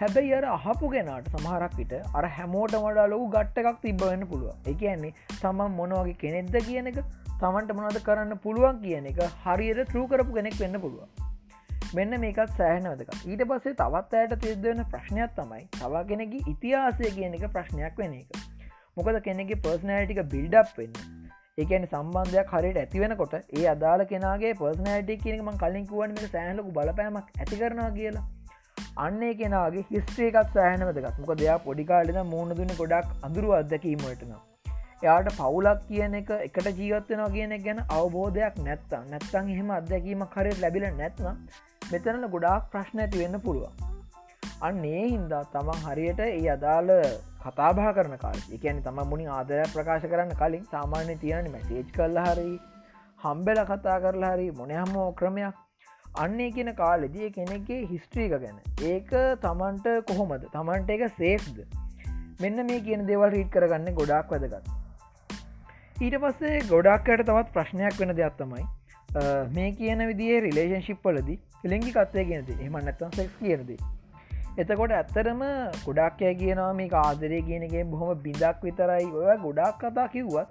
[0.00, 5.12] හැබැයි අර අහපු ගෙනට සමහරක් විට අර හැමෝට මඩා ලොකු ගට්ට එකක් තිබවෙන්න පුළුව එකන්නේ
[5.34, 7.02] තමන් මොනවගේ කෙනෙක්ද කියන එක
[7.40, 11.10] තමන්ට මොනද කරන්න පුළුවන් කියන එක හරියට ට්‍රූ කරපු කෙනෙක් වෙන්න පුළුවන්.
[11.96, 17.48] මෙන්න මේකත් සෑහනවදක ඊට පස්සේ තවත් ඇයට තිෙදවෙන ප්‍රශ්නයක් තමයි තවා කෙනෙකි ඉතිහාසය කියන එක
[17.56, 18.30] ප්‍රශ්නයක් වෙන එක.
[18.96, 21.21] මොකද කෙනෙගේ පර්ස්නෑටික බිල්ඩක් වෙන්න
[21.58, 27.88] ඒකන සම්බන්ධයක් හරියට ඇතිවෙනකොට ඒ අදාල කෙනගේ පර්සනෑටි කියනම කලින්කුවන් මේ සෑහලකු බලපෑමක් ඇති කරනවා
[27.90, 28.22] කියලා.
[28.98, 34.32] අන්නේ කෙනගේ හිස්ත්‍රේකත් සෑහනවදගත් මොක දෙයා පොඩිකාලෙන මූුණ දුන්න ගොඩක් අඳුරු අත්දැකීමටන
[35.02, 40.92] එයාට පවුලක් කියන එක එකට ජීවත්වෙනවා කියන ගැන අවබෝධයක් නැත්තා නැත්තං එහෙම අත්දැකීම කරයට ලැබිල
[40.94, 41.42] නැත්නම්
[41.90, 43.91] මෙතනල ගොඩාක් ප්‍රශ්න ඇති වෙන්න පුළුවන්.
[44.62, 46.90] අන්නේ හින්දා තමන් හරියට ඒ අදාළ
[47.44, 48.38] කතාබා කරන කාල.
[48.56, 52.50] එකන තම මුණින් ආදරයක් ප්‍රකාශ කරන්න කලින් සාමාන්‍ය තියෙන මැසේජ් කල්ල හරි
[53.20, 55.54] හම්බෙල කතා කරලා හරි මොනහම්මෝ ක්‍රමයක්
[56.16, 58.58] අන්නේ කියන කාලෙදිය කෙනෙක්ගේ හිස්ට්‍රීක ගැන.
[58.82, 59.10] ඒක
[59.42, 60.44] තමන්ට කොහොමද?
[60.52, 61.56] තමන්ට එක සේෆ්ද
[62.40, 64.70] මෙන්න මේ කියන දේවල් රීට් කරගන්න ගොඩක් වැදගත්.
[66.00, 68.64] ඊට පස්සේ ගොඩක්කට තවත් ප්‍රශ්නයක් වෙන දෙයක් තමයි
[69.50, 73.78] මේ කියන විදිේ රිලේෂන්ශිප් වලදී ලෙංගි කත්වය කියනද එම නැත්තන් සෙක්ස් කියනදී
[74.54, 75.42] එතකොට ඇත්තරම
[75.84, 79.06] ගොඩක්ය කියනවා මේ ආදරය කියනගේ බොහොම බිඳක් විතරයි.
[79.18, 80.48] ඔය ගොඩක් කතා කිව්වත්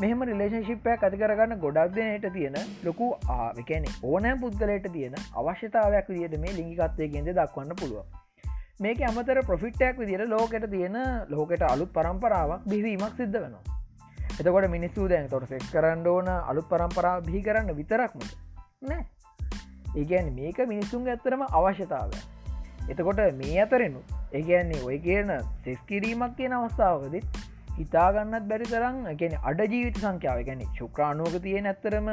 [0.00, 6.56] මෙහම රිලේශිප්පයක් ඇති කරගන්න ගොඩක් දෙනයට තියෙන ලොකු ආකැන ඕනෑ පුද්ගලයට තියෙන අවශ්‍යතාවයක් විදිට මේ
[6.58, 8.04] ලිංගිකත්වය ගෙන්ද දක්වන්න පුළුව
[8.80, 13.64] මේක අමතර ප්‍රොෆිට්ටයක් විදිට ලෝකට තියෙන ලෝකට අලුත් පරම්පරාවක් බිවීමක් සිද්ධ වෙනවා.
[14.32, 18.28] එතකොට මිනිස්සු දැන් තොට සෙක් කරන්න ඕන අලුත් පරම්පරා බිහි කරන්න විතරක්ම
[18.88, 19.02] නෑ
[19.96, 22.28] ඒගැන් මේක මිනිස්සුන් ඇත්තරම අවශ්‍යතාවය
[22.88, 24.00] එතකොට මේ අතරෙනු
[24.32, 25.32] ඒගැන්නේ ඔය කියන
[25.64, 27.40] සෙස් කිරීමක් කියන අවස්ථාවකදත්
[27.78, 30.44] හිතාගන්නත් බැරි තරම් ගැන අඩ ජීවිත සංඛ්‍යාව.
[30.44, 32.10] ගැන ශුක්‍රාණුවක තියෙන ඇත්තරම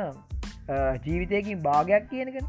[1.06, 2.46] ජීවිතයකින් භාගයක් කියනකෙන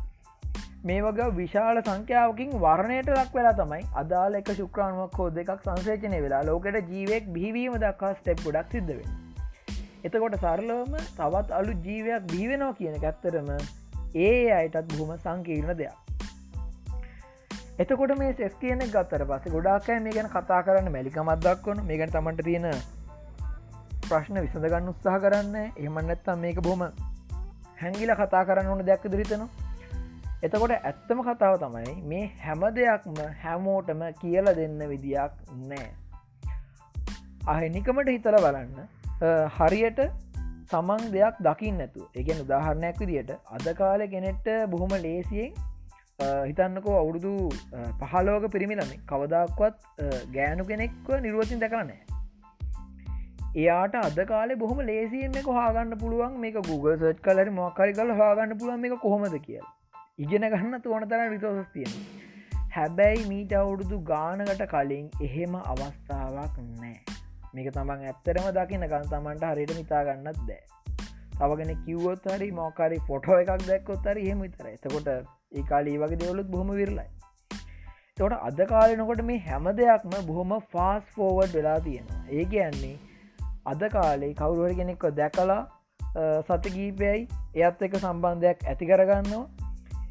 [0.84, 6.44] මේ වගේ විශාල සංඛ්‍යාවකින් වර්ණයට ලක් වෙලා තමයි අදාල එක ශුක්‍රාණුවක් හෝ දෙකක් සංසේචනය වෙලා
[6.44, 9.10] ලෝකට ජීවයක් බිහිවීම දක්කා ස්ටෙප් ගොඩක් සිද්ධවෙන්
[10.04, 13.50] එතකොට සරලවම තවත් අලු ජීවයක් බීවෙනවා කියන ඇත්තරම
[14.20, 16.09] ඒ අයටත් බොහොම සංකීර්ණ දෙයක්.
[17.80, 22.10] එතකොට මේ සෙස් කියන ගත්තර පස ගොඩාකෑ මේ ගැන කතා කරන්න මැලිකමත් දක්වන මේ ගැන
[22.10, 22.66] තමට තියෙන
[24.02, 25.56] ප්‍රශ්න විසඳගන්න උත්සාහ කරන්න.
[25.78, 26.82] එහමන්නත්තම් මේක බොහම
[27.78, 29.48] හැංගිල කතා කරන්න ඕන දෙයක් දිරිතනවා
[30.42, 35.88] එතකොට ඇත්තම කතාව තමයි මේ හැම දෙයක්ම හැමෝටම කියල දෙන්න විදියක් නෑ.
[37.46, 38.76] අහිනිකමට හිතල බලන්න.
[39.56, 40.04] හරියට
[40.70, 45.69] තමන් දෙයක් දකින්න නැතු එකෙන් උදාහරණයක් විදියට අද කාල කෙනෙට්ට බොහොම ලේසියෙන්
[46.20, 47.32] හිතන්නකෝ අවුරුදු
[48.02, 49.76] පහලෝක පිරිමිලම කවදක්වත්
[50.32, 52.00] ගෑනු කෙනෙක්ව නිරුවතින් දැකරනෑ
[53.56, 56.40] එයාට අද කාලෙ බොහොම ලේසියෙන් එක හාගන්න පුළුවන්.
[56.40, 59.60] මේක Google සර්ච් කලට මොක්කරි කල හාගන්න පුළුවන් මේ කොහොමද කිය
[60.18, 61.94] ඉගෙන ගන්න ඕන තර රිතෝසස් තියෙන
[62.72, 66.96] හැබැයි මීට අවුරුදු ගානකට කලින් එහෙම අවස්ථාවක් නෑ
[67.54, 70.60] මේක තමන් ඇත්තරම දකින ගන් තමන්ට හරිට මිතාගන්නත් දෑ
[71.34, 75.08] තවගෙන කිව්වොත් හරි මෝකාරි ෆොටෝ එකක් දැක්කොත් හරි හෙම විතර එතකොට
[75.52, 77.06] ඒ කාලී වගේ දෙවලුත් බොහොම විරලයි.
[78.18, 82.20] තොට අද කාලනකොට මේ හැම දෙයක්ම බොහොම ෆාස් ෆෝවර්ඩ් වෙලා තියෙනවා.
[82.30, 82.96] ඒ කියන්නේ
[83.72, 85.62] අද කාලේ කවුරුවර කෙනෙක්ව දැකලා
[86.48, 87.18] සත ගීපයයි
[87.56, 89.42] එයත් එක සම්බන්ධයක් ඇති කරගන්නවා.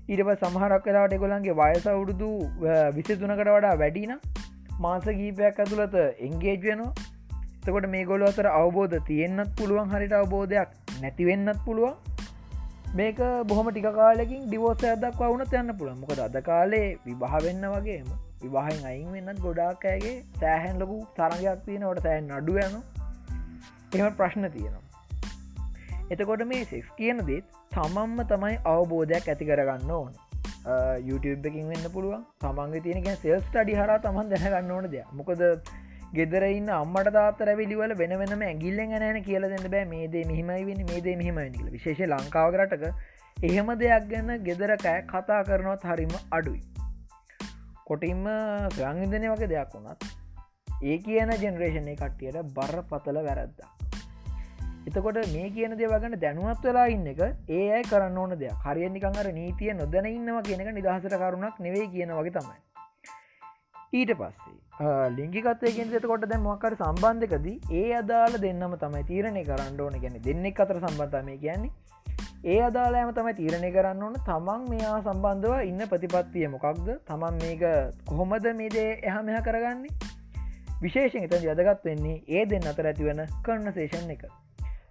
[0.09, 2.29] ඊටප සමහරක් කලාට එකොළන්ගේ වයස අවුරුදු
[2.97, 4.13] විසි තුනකට වඩා වැඩින
[4.79, 5.97] මාස ගීපයක් ඇතුළත
[6.27, 6.91] එංගේජ් වෙනවා.
[7.59, 10.69] එතකොට මේ ගොලු අතර අවබෝධ තියෙන්න්නත් පුළුවන් හරිට අවබෝධයක්
[11.01, 12.08] නැතිවෙන්නත් පුළුවන්.
[12.95, 18.09] මේක බොහොම ටික කාලෙකින් ඩිවෝස අදක් වුණත් යන්න පුළන් මොකද අද කාලේ විවාහ වෙන්න වගේම
[18.41, 22.75] විවාහෙන් අයින් වෙන්නත් ගොඩාක්කෑගේ සෑහැන් ලොකු තරගයක් තියෙනවට සෑන් අඩු යන
[23.95, 24.83] එම ප්‍රශ්න තියෙනවා.
[26.11, 30.13] එතකොට මේ සෙක්ස් කියන දේත් තමම්ම තමයි අවබෝධයක් ඇති කරගන්න ඕන.
[31.09, 32.23] YouTube එකින් වෙන්න පුළුවන්.
[32.41, 35.13] තමන්ගේ තියෙනක සෙල්ස් ටඩි හර තමන් දැනගන්න ඕන දෙයක්.
[35.13, 35.41] මොකද
[36.13, 39.85] ගෙදරන්න අම්මට තාතර විලිවල වෙන වෙනම ඇගිල්ලෙන් නෑන කියල දෙන්න බෑ.
[39.85, 41.67] මේදේ මෙහිමයි වෙන මේදේ මෙහිමයි කියල.
[41.71, 42.85] විශේෂ ලංකාවකරටක
[43.37, 46.61] එහෙම දෙයක් ගැන්න ගෙදර කෑ කතා කරනවත් හරිම අඩුයි.
[47.85, 48.25] කොටින්ම
[48.71, 50.09] ස්වංවිදනය වගේ දෙයක් වුණත්
[50.83, 53.71] ඒ කියන ජෙනරේෂණය කට්ටියට බර පතල වැරද්දා
[54.87, 57.19] එතකොට මේ කියන දේවගන්න දැනුවත් වෙලා ඉන්න එක
[57.49, 58.63] ඒ අයි කරන්න ඕන දෙයක්.
[58.65, 62.57] හරියනිකංහර නීතිය නොදැන ඉන්නවා කියනක නිදහසට කරුණක් නෙවෙයි කියන වගේ තමයි.
[63.93, 69.95] ඊට පස්සේ ලිංගිකත්වයකින් කොට දැ මොකර සම්බන්ධකදී ඒ අදාල දෙන්නම තමයි තීරණය කරන්න ඕන.
[70.03, 71.71] ගැන දෙන්නෙක් අතර සම්බන්ධමය කියන්නේ.
[72.45, 74.15] ඒ අදාලෑම තමයි තීරණය කරන්න ඕන.
[74.25, 76.87] තමන් මෙයා සම්බන්ධව ඉන්න ප්‍රතිපත්තිය මොකක්ද?
[77.09, 77.65] තමන් මේක
[78.05, 80.17] කොහොමද මේ දේ එහ මෙහ කරගන්නේ?
[80.81, 84.25] විශේෂෙන් එත යදගත් වෙන්නේ ඒ දෙන්න අතර ඇතිවන කරන සේෂන් එක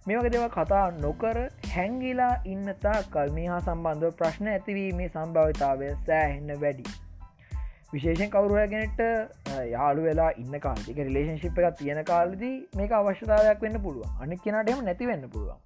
[0.07, 1.37] මේවක දෙව කතා නොකර
[1.73, 6.85] හැංගිලා ඉන්නතා කල් මේ හා සම්බන්ධව ප්‍රශ්න ඇතිවීමේ සම්භාවිතාවය සෑහෙන්න වැඩි.
[7.93, 9.01] විශේෂෙන් කවරුවගෙනට
[9.69, 14.15] යාලු වෙලා ඉන්න කාල්තික රිලේශන්ශිප් එකක් තියෙන කාලදී මේක අවශ්‍යතාවයක් වෙන්න පුළුවන්.
[14.21, 15.59] අනික් කෙනටම නැති වෙන්න පුළුවන්.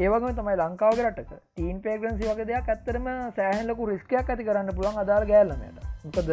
[0.00, 5.26] ඒවගම තමයි ලංකාව රටක ටීන් පේගන්සි වගේ දෙයක් ඇත්තරම සෑහලකු රිස්කයක් ඇති කරන්න පුළුවන් අදාල්
[5.26, 6.30] ගෑල්ලමයට මොකද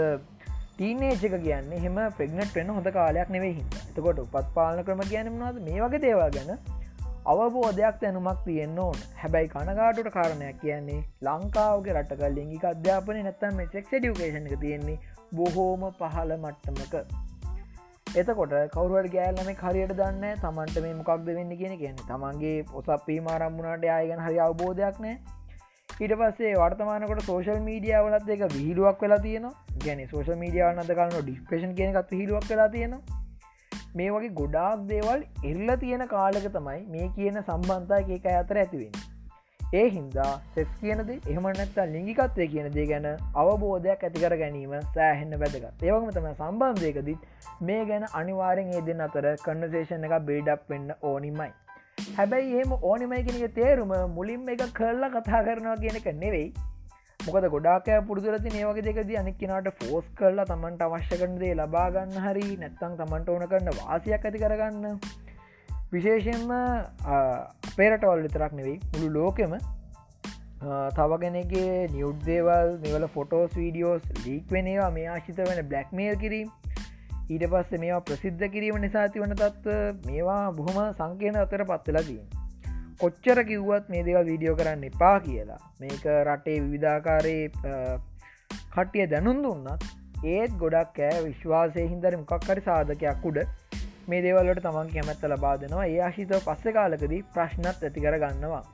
[0.74, 5.82] ටීනේජක කියන්නේ හෙම ප්‍රෙග්නට් වෙන්න හොඳ කාලයක් නෙවෙයි හිද එතකොට උපත් පාලන ක්‍රම කියනමනද මේ
[5.84, 6.56] වගේ දේවා ගැන
[7.26, 8.96] අවබෝධයක් තැනුමක් තියෙන්න්න ඕන.
[9.22, 14.98] හැබැයි කනගාටුට කාරණයක් කියන්නේ ලංකාවගේ රටක ලිංගික අධ්‍යාපනය නැත්තම් සෙක්ෂ ඩියුකේෂන් එක තියෙන්නේ
[15.32, 16.96] බොහෝම පහළ මට්ටමක.
[18.16, 24.26] එතකොට කවරුවට ගෑල්ලම හරියට දන්න තමන්ට මේ මොකක්ද වෙන්න කියෙන කියන තමන්ගේ ඔසපී මාරම්මුණට අයගෙන
[24.26, 25.38] හරි අවබෝධයක් නෑ
[25.98, 29.48] ඊට පස්සේ වර්තමානකට සෝශල් මීඩියාවලත් එක විහිලුවක් වෙලා තියෙන
[29.84, 33.18] ගැන සෝශල් මීඩියාව අද කරන ඩිස්පේෂන් කියනකත් හිලුවක් වෙලා තියෙනවා.
[33.96, 39.00] මේ වගේ ගොඩාක් දේවල් එල්ල තියෙන කාලක තමයි මේ කියන සම්බන්ධය ඒක අතර ඇතිවෙන්
[39.74, 43.04] ඒ හින්දා සෙස් කියනද එහමනත්තා ලිංගිකත්වය කියන දේ ගැන
[43.42, 45.84] අවබෝධයක් ඇතිකර ගැනීම සෑහෙන්න වැදගත්.
[45.84, 47.28] ඒවගම තම සම්බන්ධයකදීත්
[47.68, 51.48] මේ ගැන අනිවාරෙන් ඒ දෙන්න අතර කන්නසේෂන් එක බේඩක් වෙන්න ඕනිමයි.
[52.18, 56.50] හැබැයි එහෙම ඕනිමයි කෙනක තේරුම මුලින්ම එක කරලා කතා කරනවා කියන එක නෙවෙයි.
[57.28, 63.34] මොකද ගොඩාකෑ පුරදුරති ඒවගේ දෙකද අනික්කනට ෆෝස් කරලා තමන්ට අවශ්‍ය කරනදේ ලබාගන්න හරි නැත්තං තමන්ට
[63.36, 65.02] ඕන කරන්න වාසියක් ඇති කරගන්න.
[65.92, 66.52] විශේෂෙන්ම
[67.10, 69.54] අපේරටවල් විතරක් නෙවෙයි මුළු ලෝකෙම
[70.96, 76.50] තවගෙනගේ නියුඩ්දේවල් මෙවල ෆොටෝස් වීඩියෝස් ලීක් වෙනවා මේ ආශිත වන බ්ලක්මේල් කිරීම
[77.30, 82.22] ඊට පස්ස මේවා ප්‍රසිද්ධ කිරීම නිසාති වන තත්ව මේවා බොහොම සංකයන අතර පත්වෙලදී
[83.00, 85.60] කොච්චර කිව්වත් මේ දේවල් වීඩියෝ කරන්න එපා කියලා.
[85.80, 87.46] මේක රටේ විවිධාකාරයේ
[88.74, 89.86] කට්ටිය දැනුන් දුන්නත්
[90.30, 93.40] ඒත් ගොඩක් කෑ විශ්වාසය හින්දර මොකක්කරි සාධකයක් උඩ
[94.12, 95.88] මේ දේවල්ලට තමන් කැමැත්ත ලබා දෙනවා.
[95.94, 98.66] ඒ ආශිතව පස්ස කාලකදී ප්‍රශ්නත් ඇති කර ගන්නවා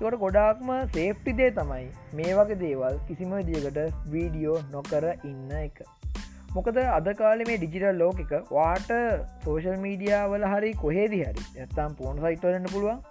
[0.00, 1.86] තොට ගොඩාක්ම සේෆ්ටිදේ තමයි
[2.16, 3.78] මේ වගේ දේවල් කිසිම දියකට
[4.12, 5.80] වීඩියෝ නොකර ඉන්න එක.
[6.54, 8.92] මොකද අද කාල මේ ඩිජිටල් ලෝකක වාට
[9.44, 13.02] සෝෂල් මීඩියාවල හරි කොහේදි හරි ඇත්තම් පෝන සයිටවලන්න පුළුවන්.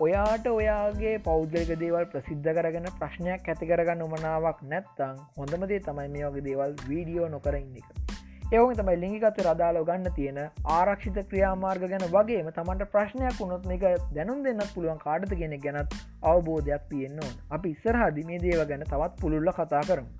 [0.00, 6.46] ඔයාට ඔයාගේ පෞද්ගලික දේවල් ප්‍රසිද්ධ කරගෙන ප්‍රශ්නයක් ඇති කරගන්න උමනාවක් නැත්තං හොඳමදේ තමයි මේ වගේ
[6.48, 8.15] දේවල් වීඩියෝ නොකර ඉන්න එක.
[8.54, 10.36] එවම තමයි ලිංගිකත්ව රදාලෝ ගන්න තියෙන
[10.74, 15.96] ආරක්ෂිත ක්‍රියාමාර්ග ගැන වගේම තමන්ට ප්‍රශ්නයක් වුණොත් මේක දැනුම් දෙන්නත් පුළුවන් කාඩත කෙනෙ ගැනත්
[16.32, 17.32] අවබෝධයක් තියෙන්න්න ඕන්.
[17.50, 20.12] අපි ඉස්සරහදි මේ දේව ගැන තවත් පුළුල්ල කතා කරමු.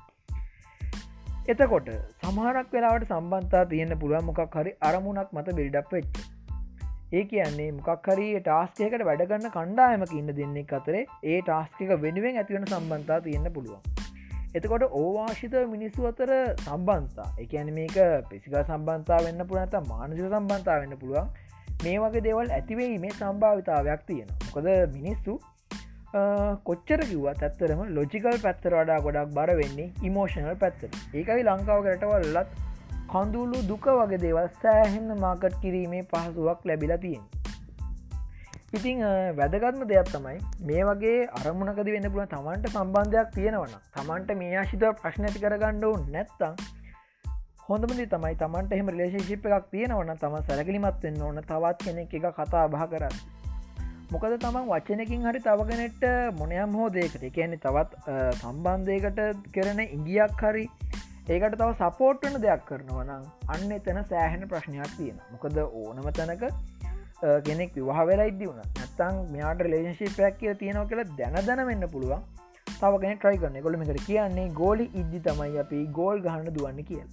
[1.48, 6.18] එතකොට සමහරක් වෙලාවට සම්බන්තා තියෙන පුළුවන් මොකක් හරි අරමුණක් මත බිල්ඩක් වෙච්ච.
[7.12, 13.20] ඒ කියන්නේ මොකක් හරි ටාස්කයකට වැඩගන්න කණ්ඩායමක ඉන්න දෙන්නේ අතරේ ඒ ටාස්කක වෙනුවෙන් ඇතිවෙන සම්බන්තා
[13.28, 14.05] තියෙන්න්න පුළුවන්.
[14.54, 17.98] එතකොට ඕවාශිත මිනිස්සු අතර සම්බන්තා එකැන මේක
[18.30, 21.28] පෙසික සම්බන්තා වෙන්න පුළනත මානසික සම්බන්තා වෙන්න පුළුවන්.
[21.84, 25.32] මේ වගේ දේවල් ඇතිවෙයි මේ සම්භාවිතාවයක් තියෙන මොකද මිනිස්සු
[26.64, 32.54] කොච්චර කිවත් ඇත්තරම ලොජිකල් පැත්තර වඩා ගොඩක් බර වෙන්නේ ඉමෝෂනල් පැත්තර ඒකයි ලංකාව කරටවල්ලත්
[33.08, 37.24] කඳුල්ලු දුක වගේ දේවල් සෑහෙන්න මාකට් කිරීමේ පහසුවක් ලැබිලා තියෙන්
[38.72, 39.02] ඉතිං
[39.36, 45.42] වැදගත්ම දෙයක් තමයි මේ වගේ අරමුණකද වෙන්න පුළුව තමන්ට සම්බන්ධයක් තියෙනවන තමන්ට මේ ආශිතව ප්‍රශ්නැති
[45.44, 46.56] කරගණ්ඩ නැත්තං
[47.68, 52.66] හොඳමදි තමයි තමන්ට එහම රලේශිප් එකක් තියෙනවන තම සැලකිලිමත් වෙන්න ඕන තවත් කෙනෙක් එක කතා
[52.68, 53.16] බහ කරන්න.
[54.10, 56.04] මොකද තමන් වච්චනකින් හරි තවගෙනෙට
[56.38, 59.20] මොනයම් හෝදයකට කියන්නේ තවත් සම්බන්ධයකට
[59.54, 60.64] කරන ඉගියක් හරි
[61.28, 66.44] ඒකට තව සපෝට්වන දෙයක් කරනවනම් අන්න එතන සෑහෙන ප්‍රශ්නයක් තියෙන මොකද ඕනම තැනක
[67.46, 68.62] කෙනෙක් විවාහ වෙලා ඉදදි වුණ.
[68.78, 72.24] නැත්තං මෙයාට ලේශිපයක් කිය තියෙනව කියලා දැන දැන වෙන්න පුළුවන්.
[72.80, 77.06] තවගෙන ට්‍රයි කරන්න කොළමකට කියන්නේ ගෝලි ඉද්දි තමයි අපි ගෝල් ගහන්න දුවන්න කියල්.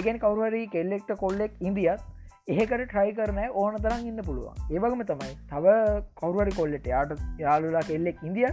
[0.00, 2.00] එකෙන් කවරුහරි කෙල්ලෙක්ට කොල්ලෙක් ඉන්දියත්
[2.54, 4.54] ඒකට ට්‍රයි කරන ඕන තරම් ඉන්න පුළුවන්.
[4.74, 5.76] ඒවගම තමයි තව
[6.22, 8.50] කවරුවරි කොල්ලෙට යාට යාලුලා කෙල්ලෙක් ඉන්දිය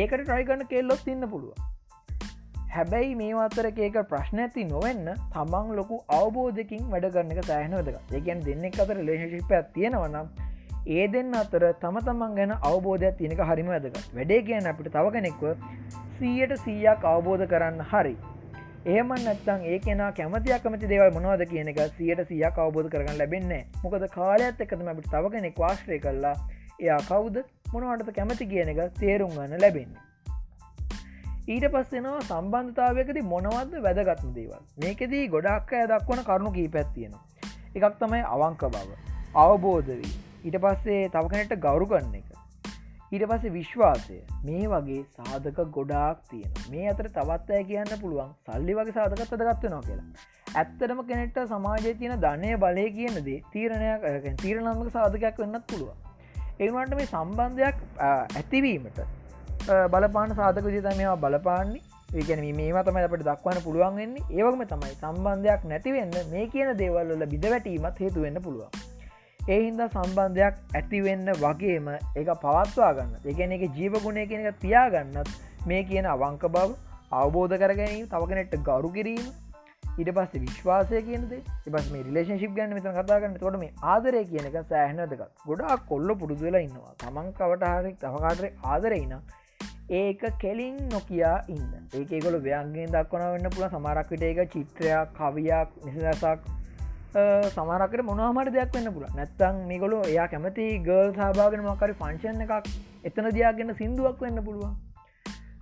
[0.00, 1.73] ඒකට ට්‍රයි කරන්න කෙල්ලොත් ඉන්න පුළුවන්.
[2.74, 8.40] හැබැයි මේ අතර ඒක ප්‍රශ්න ඇති නොවෙන්න තමන් ලොකු අවබෝධකින් වැඩ කරන එක සෑහනවදක ඒකන්
[8.46, 10.30] දෙන්නෙක් අතර ලේශිප තියෙනවනම්
[10.86, 15.44] ඒ දෙන්න අතර තම තමන් ගැන අවබෝධයක් තියනක හරිම ඇදක වැඩේ කියන අපිට තව කෙනෙක්ව
[16.16, 18.14] සීයට සීයක් අවබෝධ කරන්න හරි.
[18.86, 23.62] ඒම නැත්තන් ඒ කෙන කැමතියක් කමති දේවල් මොනවද කියන එක සියට සියක් අවබෝධ කරගන්න ලැබෙන්නේ
[23.84, 26.34] මොකද කාලයත් එකතම අපිට තව කෙනෙක් වාශ්‍රය කරලා
[26.80, 27.38] එයා කවුද?
[27.72, 30.04] මොනවටත කැමති කියන එක තේරුම් ගන්න ලැබෙන්නේ.
[31.44, 34.60] ඊට පස්සෙනවා සම්බන්ධතාවයකද මොනවද වැදගත්ම දේවල්?
[34.82, 37.24] මේකෙදී ගොඩක් අය දක්වන කරුණු කී පැත්තියෙනවා
[37.76, 38.94] එකක් තමයි අවංක බව.
[39.42, 40.12] අවබෝධවී
[40.44, 42.30] ඊට පස්සේ තවකනට ගෞරු කරන්න එක.
[43.12, 44.16] ඊට පස්සේ විශ්වාසය.
[44.46, 49.82] මේ වගේ සාධක ගොඩාක් තියෙන මේ අතර තවත් අය කියන්න පුළුවන් සල්ලි වගේ සාධකත් අදගත්වනවා
[49.88, 50.06] කියලා.
[50.54, 54.08] ඇත්තටම කෙනෙක්ට සමාජය තියෙන ධනය බලය කියනදේ තීරණයක්
[54.40, 56.00] තීරණමක සාධකයක් වෙන්නත් පුළුවන්.
[56.60, 59.04] ඒවන්ට මේ සම්බන්ධයක් ඇතිවීමට
[59.66, 61.82] බලපාන සාධක විදි මේවා බලපාන්නේ.
[62.14, 64.24] ඒකැන මේ තම අපට දක්වන්න පුළුවන් වෙන්නේ.
[64.30, 68.70] ඒවගම තමයි සම්බන්ධයක් නැතිවෙන්න මේ කියන දේවල්ල බිඳ වැටීමත් හේතු වෙන්න පුළුවන්.
[69.48, 73.14] ඒහින්ද සම්බන්ධයක් ඇතිවෙන්න වගේම ඒක පවත්වා ගන්න.
[73.24, 75.32] ඒගැන එක ජීවගුණය කෙන එක තියාගන්නත්
[75.66, 76.70] මේ කියන අවංක බව
[77.12, 79.26] අවබෝධ කරගැනීම තවකනෙට ගරු කිරීම
[79.98, 81.32] ඉට පස්ස විශ්වාසය කියනද
[81.68, 86.66] එබස් මේ රිලේශිප් ගන්න මෙත කතාගන්න තොට මේ ආදරය කියන එක සෑහනදක ගොඩා කොල්ල පුරුදුවෙලා
[86.66, 86.94] ඉන්නවා.
[87.02, 89.20] තමන් කවටහරෙක් තවකාටරේ ආදරයිනම්
[89.90, 91.72] ඒක කෙලින් නොකයා ඉන්න.
[91.92, 96.48] ඒකගොල ව්‍යන්ගෙන් දක්වන වන්න පුළ සමරක්විට ඒක චිත්‍රයක් කවියක් නිසිදසක්
[97.50, 102.72] සමරකට මොනහමට දෙයක් වන්න පුළ නැත්තං මේගොලු එයා කැමති ගල් සභාගෙන මකරි ෆංශන් එකක්
[103.04, 104.74] එතන දයාගෙන සිින්දුවක් වෙන්න පුළුවන්.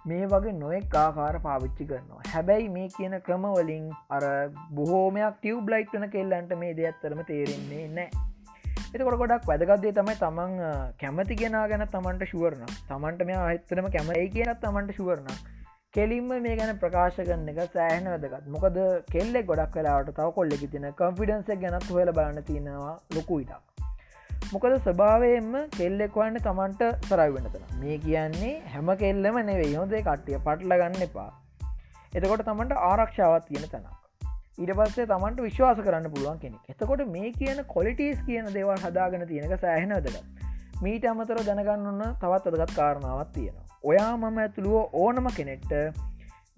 [0.06, 2.22] මේ වගේ නොෙක් ආකාර පාවිච්චි කරනවා.
[2.32, 4.24] හැබැයි මේ කියන ක්‍රමවලින් අර
[4.72, 8.31] බොහෝමයක් ටියව් බ්ලයිට් වන කෙල්ලන්ට මේ දෙයක්ත්තරම තේරෙන්නේ නෑ
[8.94, 10.50] එතකොට ගොඩක් වැදගත්දේ තමයි තමන්
[11.00, 15.28] කැමති කෙන ගැන තමන්ට ශුවරන තමන්ට මේ අහිතරම කැමයි කියනත් තමන්ට ශුවරන
[15.94, 18.50] කෙලින්ම මේ ගැන ප්‍රකාශ කරන එක සෑහන වැදගත්.
[18.54, 18.76] මොකද
[19.14, 25.56] කෙල්ලෙ ගොඩක් වෙලාට තව කොල්ලෙකි තින කම්ෆිඩන්ස ගැනත් හොල බලන්න තියෙනවා ලොකු ඉටක් මොකද ස්භාවයෙන්ම
[25.78, 29.74] කෙල්ලෙක් වන්න තමන්ට සරයි වෙනතන මේ කියන්නේ හැම කෙල්ලම නෙවෙයි.
[29.74, 31.30] හොදේ කට්ටිය පටල ගන්න එපා.
[32.12, 34.01] එතකොට තමන්ට ආරක්ෂාවත් තියෙන තැනක්.
[34.58, 36.64] ඊට පස්සේ තමන්ට විශ්වාස කරන්න පුළුවන් කෙනෙක්.
[36.72, 40.16] එතකොට මේ කියන කොලිටස් කියන දේවල් හදාගෙන තියෙනක සෑහෙනවදක
[40.84, 43.64] මීට අමතර දැනගන්න ඔන්න තවත් අදගත් කාරණාවත් තියෙනවා.
[43.84, 45.72] ඔයා මම ඇතුළුව ඕනම කෙනෙක්ට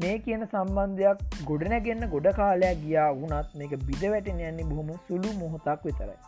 [0.03, 5.89] මේ කියන සම්බන්ධයක් ගොඩනැගන්න ගොඩ කාලයක් ගියා වුණත් මේක බිද වැටෙන යන්නේ බොහොම සුළු මොහොතක්
[5.89, 6.19] විතරයි.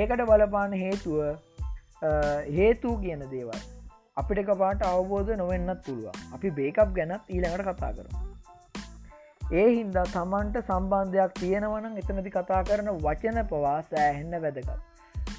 [0.00, 1.18] ඒකට බලපාන හේතුව
[2.58, 3.58] හේතු කියන දේවල්
[4.22, 6.22] අපිට පාට අවබෝධ නොවෙන්නත් පුළුවන්.
[6.36, 8.31] අපි බේකප් ගැනත් ඊළඟට කතා කරු
[9.52, 14.70] ඒ හින්දා තමන්ට සම්බන්ධයක් තියෙනවනම් එතනති කතා කරන වචන පවා සෑහෙන්න වැදගත්.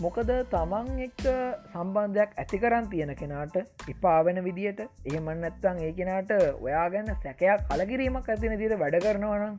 [0.03, 1.23] මොකද තමන් එක්ක
[1.71, 3.55] සම්බන්ධයක් ඇති කරන්න තියෙන කෙනාට
[3.93, 9.57] ඉපාවෙන විදියට එහෙමන් නැත්තං ඒ කෙනාට ඔයා ගැන්න සැකයක් කලකිරීමක් ඇතින දිර වැඩ කරනවනම්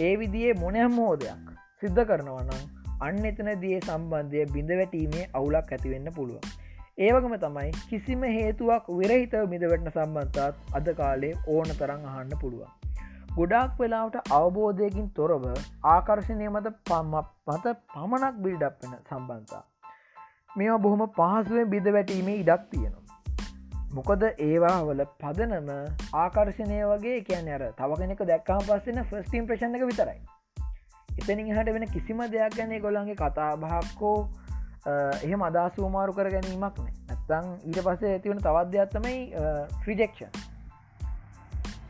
[0.00, 1.48] ඒ විදියේ මොනෑම් මෝදයක්
[1.82, 2.60] සිද්ධ කරනවනම්
[3.08, 6.44] අන්න එතන දිය සම්බන්ධය බිඳ වැටීමේ අවුලක් ඇතිවෙන්න පුළුවන්.
[7.00, 12.78] ඒවගම තමයි කිසිම හේතුවක් විරහිත මිදවැටන සම්බන්ධත් අද කාලේ ඕන තරං අහන්න පුළුවන්.
[13.36, 15.44] ගොඩාක් වෙලාවට අවබෝධයකින් තොරව
[15.88, 17.14] ආකර්ශණය මත පම්ම
[17.46, 19.62] පත පමණක් බිල්ඩක් වෙන සම්බන්ධතා.
[20.50, 23.00] මෙ බොහොම පහසුවෙන් බිඳ වැටීමේ ඉඩක් තියෙනවා.
[23.92, 25.72] මොකද ඒවා වල පදනම
[26.16, 30.20] ආකර්ශණය වගේ කියන අර තව කෙනෙක දැක්කාම පස්සෙන ෆස්ටීම් ප්‍රශණ එක විතරයි.
[31.08, 34.16] එතනින් හට වෙන කිසිම දෙයක් ගැනේ ගොල්ලන්ගේ කතා භාක්කෝ
[34.86, 39.20] එහෙම අදසූමාරු කර ගැනීමක් නෑ ඇත්තං ඊට පස්සේ ඇතිවන තවද්‍යයක් තමයි
[39.84, 40.51] ෆ්‍රිජෙක්ෂන්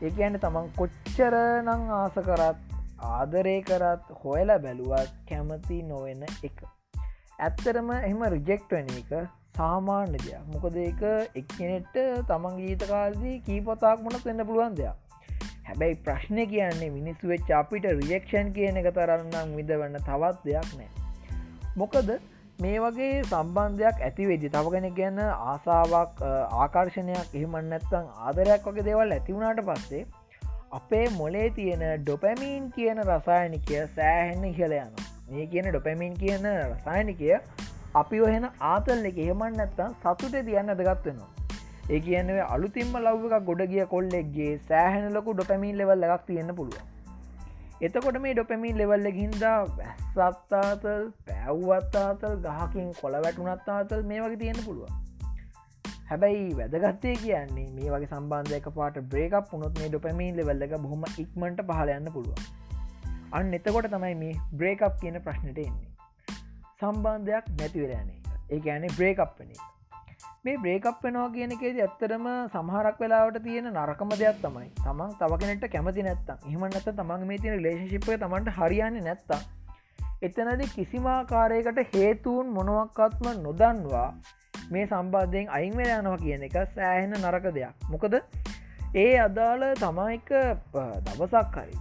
[0.03, 2.57] ඒකන්න තමන් කොච්චර නං ආස කරත්
[3.09, 6.57] ආදරය කරත් හොයලා බැලුවත් කැමති නොවෙන එක.
[7.39, 9.13] ඇත්තරම එම රිජෙක්ට්වන එක
[9.57, 10.43] සාමාන්‍ය දෙයක්.
[10.53, 11.01] මොකද ඒක
[11.35, 11.95] එක්කනෙට
[12.27, 14.97] තමන් ගීතකාල්දී කීපතාක් මොනත් වෙන්න පුළුවන් දෙයක්.
[15.67, 20.89] හැබැයි ප්‍රශ්නය කියන්නේ මිනිස්සු වෙච් අපිට රිජෙක්ෂන් කියන එක තරන්නම් විද වන්න තවත් දෙයක් නෑ.
[21.77, 22.09] මොකද
[22.63, 26.21] මේ වගේ සම්බන්ධයක් ඇතිවෙදි තව කෙනෙක් ගැන්න ආසාාවක්
[26.57, 30.03] ආකර්ශණයක් එහෙමන්න නැත්තං ආදරයක් වගේ දේවල් ඇතිවුණට පස්සේ
[30.71, 34.95] අපේ මොලේ තියෙන ඩොපැමීන් කියන රසායනිකය සෑහෙන්න ඉහල යන
[35.29, 37.33] මේ කියන ඩොපැමීන් කියන රසායනිකය
[37.95, 41.31] අපි ඔහෙන ආතල් එක එහෙමන් නැත්තම් සතුට තියන්න අදගත්වෙනවා
[41.89, 46.92] ඒ කියන්නේ අලුතින්ම ලව්ව එක ගොඩ ගිය කොල්ලෙක්ගේ සෑහැනලොකු ඩොපැමීන් ලෙවල් එකක් තියෙන පුළුවන්.
[47.83, 54.87] එතකොට මේ ඩොපැමින් ලෙවල්ල හින්දා වැස්සත්තාතල් පැව්වත්තාතල් ගහකින් කොළ වැටුනත්තාතල් මේ වගේ තියෙන පුළුව
[56.09, 62.11] හැබැයි වැදගත්තේ කියන්නේ මේ වගේ සම්බන්ධයක පාට බ්‍රේකක් පුුණොත් මේ ඩොපැමින් ලෙවල්ල බොහොම ඉක්මට පහලයන්න
[62.13, 62.35] පුළුව
[63.31, 65.91] අන්න එතකොට තමයි මේ බ්‍රේකප් කියන ප්‍රශ්නට එන්නේ.
[66.79, 68.19] සම්බන්ධයක් නැතිවරයන්නේ
[68.51, 69.61] ඒ ඇනේ බ්‍රේකප් වනේ
[70.45, 74.69] මේ බ්‍රේකප් වෙනවා කියන එකේද ඇත්තරම සමහරක් වෙලාවට තියෙන නරකම දෙයක් තමයි.
[74.79, 76.47] තමන් තවකනට කැමති නැත්තම්.
[76.47, 79.41] එහමනත තමන් මේ තියෙන ලේශිප්ය තමන්ට හරියන්න නැත්තා
[80.21, 84.09] එතනද කිසිමාකාරයකට හේතුවන් මොනවක්කත්ම නොදන්වා
[84.71, 87.73] මේ සම්බාධයෙන් අයින්වෙල යනවා කියන එක සෑහෙන නරක දෙයක්.
[87.89, 88.15] මොකද
[88.95, 90.29] ඒ අදාළ තමයික
[91.05, 91.75] දවසක් හරි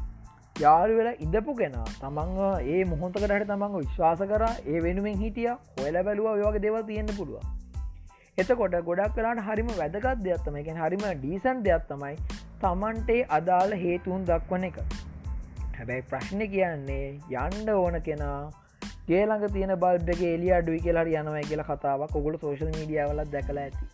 [0.57, 6.33] යාලු වෙලා ඉඳපු කෙන තමන්ව ඒ මොහොතකට තමන්ව විශ්වාස කර ඒ වෙනුවෙන් හිටිය හොල බැලුව
[6.41, 7.62] වගේ දෙව තියෙන්න්න පුළුවන්.
[8.39, 12.15] එතකොට ගොඩක් කරට හරිම වැදගත් දෙයක්ත්තම එකෙන් හරිම ඩීසන් දෙයක් තමයි
[12.63, 14.79] තමන්ටේ අදාළ හේතුවන් දක්වන එක.
[15.77, 18.39] හැබැයි ප්‍රශ්න කියන්නේ යන්ඩ ඕන කෙනා
[19.09, 23.85] ගේළඟ තියෙන බල්ඩගේ එලිය අඩුයි කියලා යනවයි කියලා කතාවක් ඔගොල සෝශල් මීඩියාවලත් දැකලා ඇති.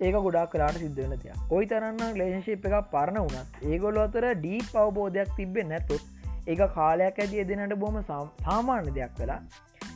[0.00, 5.38] ඒක ගොඩක් කලාට සිද්ධවෙන තිය කොයි තරන්න ලේශිප් එක පරණ වුණත් ඒගොල්ල අතර ඩී පවබෝධයක්
[5.38, 6.04] තිබෙ නැතුත්
[6.46, 9.40] ඒක කාලයක් ඇතිය දෙනට බොම සාමාන්‍ය දෙයක් වෙලා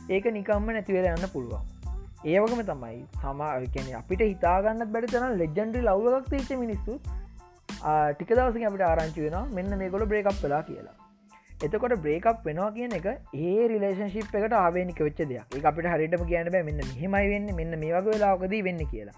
[0.09, 1.80] ඒක නිකම්ම නැතිවර යන්න පුළුවන්.
[2.23, 6.97] ඒවගම තමයි තමා කියන අපිට හිතාගන්න බැට තන ලෙජන්ඩි ලව්ලක් තේච මිනිස්සු
[8.13, 10.93] ටික දවස අපට ආරංචි වෙන මෙන්න මේකොල බ්‍රේකප් වෙලා කියලා.
[11.65, 15.57] එතකොට බ්‍රේකප් වෙනවා කියන එක ඒ රිලේශන්ශිප් එකට ආවේනික වෙච්ච දෙයක්.
[15.57, 19.17] ඒ අපිට හරිටම කියන්න බෑ මෙන්න හෙමයි වෙන්න මෙන්න මේ වගේ වෙලාකදී වෙන්න කියලා.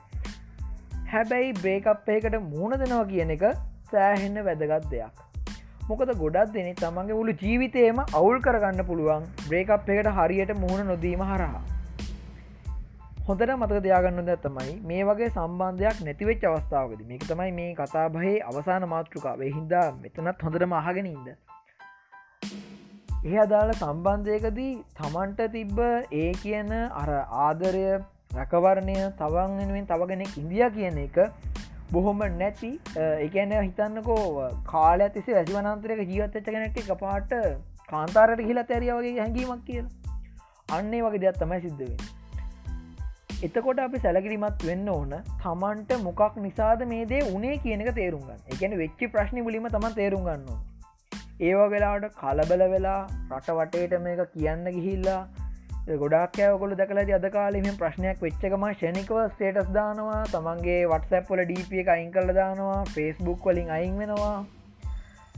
[1.11, 3.45] හැබැයි බ්‍රේකප් එකට මුණ දෙනවා කියන එක
[3.91, 5.23] සෑහෙන්න වැදගත් දෙයක්.
[5.89, 11.63] මොකද ගොඩක් දෙනෙ තමන්ගේ මුළු ජීවිතයම අවුල් කරගන්න පුළුවන් බ්‍රේකප් එකට හරියට මුහුණ නොදීම හරහා.
[13.25, 17.01] හොඳට මතක දයාගන්න ද තමයි මේ වගේ සම්බන්ධයක් නැතිවෙච් අවස්ථාවකද.
[17.09, 19.51] මේක තමයි මේ කතාබහහි අවසාන මාතෘකාවේ.
[19.57, 21.27] හින්දා මෙතනත් හොඳට මහගෙනඉද
[23.25, 25.79] ඒ අදාළ සම්බන්ධයකදී තමන්ට තිබ්බ
[26.13, 27.11] ඒ කියන අර
[27.43, 27.83] ආදරය
[28.37, 31.19] රැකවරණය තවන් වෙනුවෙන් තවගෙනෙක් ඉන්දිය කියන එක
[31.93, 32.71] බොහොම නැති
[33.27, 37.31] එකන හිතන්නකෝ කාල ඇතිසේ වැසි වනන්තරක ජීවත්තච්ච කෙනෙක් එක පාට
[37.87, 39.87] කාන්තාරට හිලා තැරිය වගේ හැඟීමක් කියල.
[40.69, 42.21] අන්නේ වගේ දෙයක් තමයි සිද්ධවෙන්
[43.43, 49.09] එතකොට අපි සැලකිරිමත් වෙන්න ඕන තමන්ට මොකක් නිසාද මේ දේ උනේ කියනක තේරුම්ගන්න එකන වෙච්චි
[49.09, 50.61] ප්‍රශ්නි වලිම තම තේරුම් ගන්න
[51.41, 52.99] ඒවා වෙලාට කලබල වෙලා
[53.31, 55.21] රට වටේට මේක කියන්න ගිහිල්ලා
[55.97, 62.11] ගොඩක් ඇවකොල දැකල අද කාලෙම ප්‍රශ්නයක් වෙච්චකම ෂණිකව ස්ටේටස් දානවා තමන්ගේ වටසැප්පොල ඩප එක අයින්
[62.11, 64.37] කල දානවා ෆෙස්බුක් වලින් අයින් වෙනවා.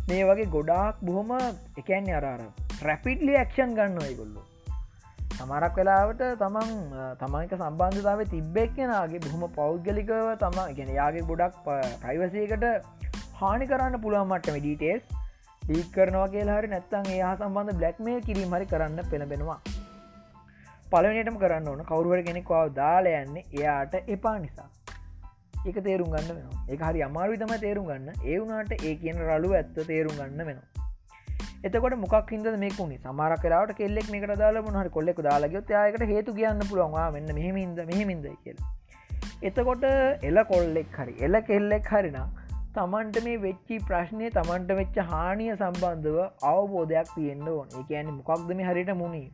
[0.08, 1.32] මේ වගේ ගොඩාක් බොහොම
[1.78, 2.44] එකන් අරාර
[2.84, 4.44] රැපිටලි ඇක්ෂන් ගන්න ඔයගොල්ලු
[5.36, 6.74] සමරක් වෙලාවට තමන්
[7.22, 10.12] තමයික සම්බන්ධතාව තිබ්බෙක් කෙනගේ බොහොම පෞද්ගලිකව
[10.44, 11.70] තම ගෙන යාගේ ගොඩක්
[12.04, 12.68] ප්‍රයිවසයකට
[13.40, 15.04] හානි කරන්න පුළුවන් මටම ඩීටේස්
[15.64, 19.60] ඩීක් කරනවා කියලා හරි නැත්තන් ඒ සම්බන්ධ බ්ලක්්මේ කිරීම හරි කරන්න පෙළබෙනවා
[20.88, 24.70] පලනටම කරන්න ඕන කවරුවට කෙනෙක්වාව දාල යන්නේ එයාට එපා නිසා.
[25.66, 28.22] එක තේරුම් ගන්න වෙන එක හරි අමාරු තම තේරුම් ගන්න.
[28.24, 30.75] ඒ වුනාට ඒ කියන රලු ඇත්ත තේරුම් ගන්න වෙනවා.
[31.66, 36.62] එතකොට මොක් හිද මේකුණේ සමාර කරට කෙල්ලෙක් මේකට දාල මොහට කොල්ලෙක් දාලගත් යායකට හේතු කියන්න
[36.64, 38.58] පුළුවන්වා මෙන්න මෙහමින්ද මෙහමින්ද කියල.
[39.42, 39.86] එතකොට
[40.30, 42.28] එල කොල්ලෙක් හරි එල කෙල්ලෙක් හරිනා
[42.76, 47.68] තමන්ට මේ වෙච්චි ප්‍රශ්නය තමන්ට වෙච්ච හානිය සම්බන්ධව අවබෝධයක් තියෙන්න්න ඕන.
[47.82, 49.28] ඒ ඇන මොකක්දම හරිට මුණේ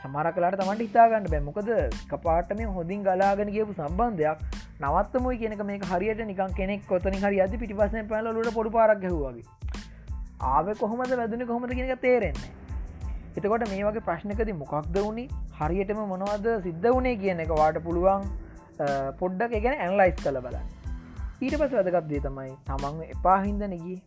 [0.00, 1.72] සමර කලාට තමන්ට හිතාගන්න බැමොකද
[2.10, 4.46] කපාට මේ හොඳින් ගලාගෙන කියපු සම්බන්ධයක්
[4.80, 9.78] නවත්තමයි කියනක මේ හරියට නිකන් කෙනෙක් කොතන හරි අද පිටිපසන පැලලට පොඩු පාරක් ගැහවාගේ
[10.40, 12.60] ආව කොහොමද වැදන කොහොමද කියෙනක තේරෙන්නේ
[13.32, 18.24] එතකොට මේ වගේ ප්‍රශ්නකති මොකක්ද වුණේ හරියටම මොනවද සිද්ධ වුණේ කියන එක වාට පුළුවන්
[19.18, 20.66] පොඩ්ඩක් ගැන ඇන්ලයිස් කළ බලන්න.
[21.40, 23.98] ඊට පස වැදගත්දේ තමයි තමන් එපා හින්ද නගී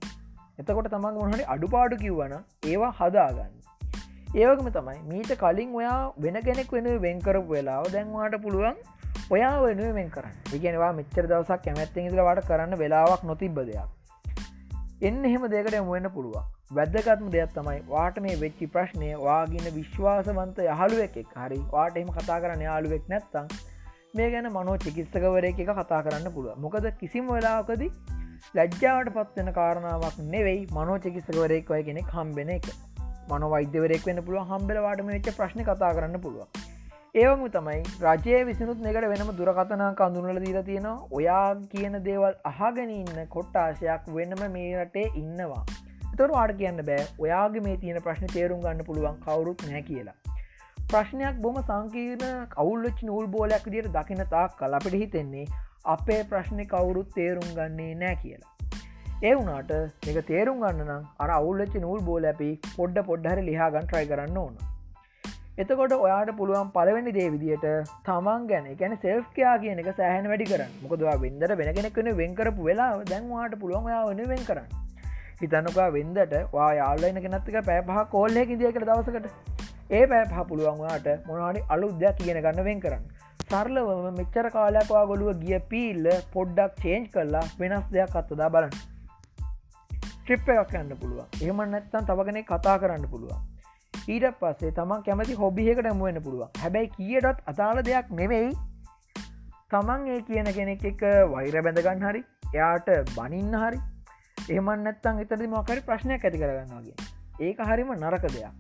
[0.60, 3.54] එතකොට තමන් මොහට අඩුපාඩු කිව්වන ඒවා හදාගන්න.
[4.36, 8.78] ඒවකම තමයි මීට කලින් ඔයා වෙන කෙනෙක් වෙන වෙන්කරපු වෙලාව දැන්වාට පුළුවන්
[9.30, 10.38] ඔයා වෙනුවෙන් කරන්න.
[10.54, 14.03] ඉගෙනවා මෙච්චර දවසක් කැමැත්තෙන් ඉදිලවාට කරන්න වෙලාවක් නොතිබ්බ දෙයක්.
[15.04, 16.46] එන්න එහෙම දෙකට එමුවෙන්න පුළුවන්.
[16.72, 22.40] වැදගත්ම දෙයක් තමයි වාට මේ වෙච්චි ප්‍රශ්නය වාගෙන විශ්වාසවන්ත යහළුවෙක් එක් හරි වාට එම කතා
[22.40, 23.52] කරන්න යාළුවෙක් නැත්තං
[24.16, 27.92] මේ ගැන මනෝ චිකිස්සකවරය එක කතා කරන්න පුළුව මොකද කිසිම වෙලාකදී
[28.56, 32.68] ලැජ්ජාවට පත්වෙන කාරණාවක් නෙවෙයි මනෝ චිකිස්සකවරයෙක් වය කෙනෙක් හම්බෙන එක.
[33.30, 36.63] මන වෛද්‍යවරෙක් වන්න පුළුව හම්බලවාටම වෙච්ච ප්‍රශ්න කතා කරන්න පුළුව
[37.16, 40.94] ඒවම තමයි රජය විසිනුත් එකට වෙනම දුරකතනා කඳුනල දීර තියෙනවා.
[41.12, 45.60] ඔයා කියන දේවල් අහගෙන ඉන්න කොට්ටාශයක් වෙනම මේ රටේ ඉන්නවා.
[46.18, 50.18] තොර වාට කියන්න බෑ ඔයාගේ මේ තියෙන ප්‍රශ්න තේරුම් ගන්න පුළුවන් කවුරුත් නෑ කියලා.
[50.90, 55.46] ප්‍රශ්නයක් බොම සංකීර්ණ කවුල්ලච් නූල් බෝලයක් දිට දකින තාක් කල අපිට හිතෙන්නේ
[55.98, 58.54] අපේ ප්‍රශ්නය කවුරුත් තේරුම් ගන්නේ නෑ කියලා.
[59.24, 64.14] ඒ වුනාට එක තේරුම් ගන්න නම් අර අවුල්ලච්ච නූල් බෝල ඇපි පොඩ්ඩ පොඩ්ඩහර ලිහාගන් ට්‍රයි
[64.14, 64.64] කරන්න ඕන.
[65.62, 67.66] එතකොට ඔයාට පුළුවන් පලවෙනි දේවිදියට
[68.06, 70.72] තමන් ගැන ගැන සෙල්කයා කියන එක සෑහන වැඩි කරන්න.
[70.84, 74.72] මොකදවා වෙන්දර වෙන කෙනෙක්වන වෙන්කරපු වෙලා දැන්වාට පුළුවන් ඔයා වන වෙන් කරන්න.
[75.42, 79.30] හිතන්නකා වෙන්දට වා යාල්ලයින කෙනත්තක පෑපහ කෝල්ලෙ ඉදිය කර දවසකට.
[79.92, 83.06] ඒ පෑපහ පුළුවන්වාට මොනාඩි අලු දෙයක් කියන ගන්න වෙන් කරන්න.
[83.46, 88.78] සරලවම මෙච්චර කාලයක්වා ගොලුව ගිය පීල්ල පොඩ්ඩක් චේන්ජ් කරලා වෙනස් දෙයක් අත්තදා බලන්න.
[90.26, 91.34] ට්‍රිප් එකක් යන්න පුළුවන්.
[91.42, 93.50] එහම නැත්තන් තවගෙන කතා කරන්න පුළුවන්.
[94.06, 96.50] ඊට පස්සේ තමන් කැමති හොබිහකට මුවෙන්න පුළුවන්.
[96.62, 98.52] හැබැයි කියටත් අතාල දෙයක් නෙවෙයි.
[99.72, 102.22] තමන් ඒ කියන කෙනෙක් එක වෛර බැඳගන්න හරි
[102.54, 103.80] එයාට බනින්න හරි
[104.50, 106.96] එහමන් නැත්තන් එතරදි මොකරි ප්‍රශ්නයක් ඇති කරගන්නවාගේ
[107.40, 108.52] ඒක හරිම නරක දෙයක්.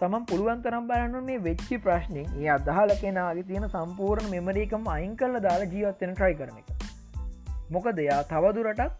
[0.00, 5.40] තමන් පුළුවන් තරම් බලන්න මේ වෙච්චි ප්‍රශ්නය ඒ අදහල කෙනගේ තියෙන සම්පූර්ණ මෙමරීකම අයින් කල්ල
[5.48, 6.68] දාලා ජීවත්වෙන ට්‍රයි කරන එක.
[7.70, 8.90] මොක දෙයා තවදුරටත්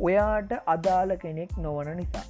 [0.00, 2.26] ඔයාට අදාල කෙනෙක් නොවන නිසා.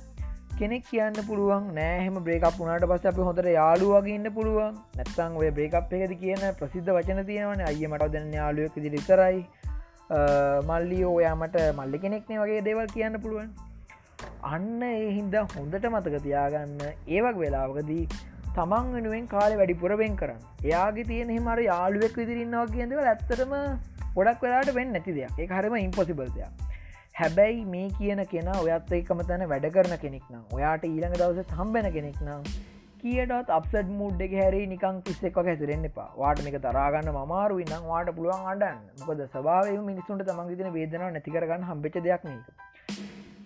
[0.59, 4.75] කෙනෙක් කියන්න පුළුවන් නෑහෙම බ්‍රේකක් වුණට පස අප හොඳට යාලු වගේ ඉන්න පුළුවන්.
[4.99, 9.41] නැත්තං ඔය බ්‍රේකප් එකද කියන ප්‍රසිද්ධ වචන තියෙනවන අයමට දෙන්න යාලුවක් දිරිතරයි
[10.71, 13.49] මල්ලි ඔයාමට මල්ලි කෙනෙක්නේ වගේ දේවල් කියන්න පුළුවන්.
[14.53, 16.77] අන්න ඒ හින්ද හොඳට මතක තියාගන්න
[17.17, 18.05] ඒවක් වෙලාවකදී
[18.59, 20.45] තමන් වෙනුවෙන් කාලෙ වැඩිපුරවෙන් කරන්න.
[20.69, 23.57] එයාගේ තියෙන හිමර යාළුවෙක් විදිරන්නවා කියදව ඇත්තටම
[24.19, 25.35] ගොඩක් වෙලාට වෙන්න නැති දෙයක්.
[25.43, 26.74] ඒ හරම ඉම්පොසිබල්දයක්
[27.15, 31.87] හැබැයි මේ කියන කෙන ඔයත් එකම තැන වැඩ කරන කෙනෙක් නම් ඔයාට ඊළඟ දවස හම්බෙන
[31.97, 32.49] කෙනෙක් නම්
[33.03, 36.09] කියටත් අපසට මුඩ් එක හැරි නිකං කිස්සෙක් හැසිරෙන්න්න එපා.
[36.17, 41.69] වාට මේක තරාගන්න මමාරු ඉන්නම් වාට පුළුවන් අඩන්න මොකද සභාව මිනිසුන්ට තමන් තින වේදන නැතිකරගන්න
[41.69, 42.51] හම්බෙච දෙයක් මේක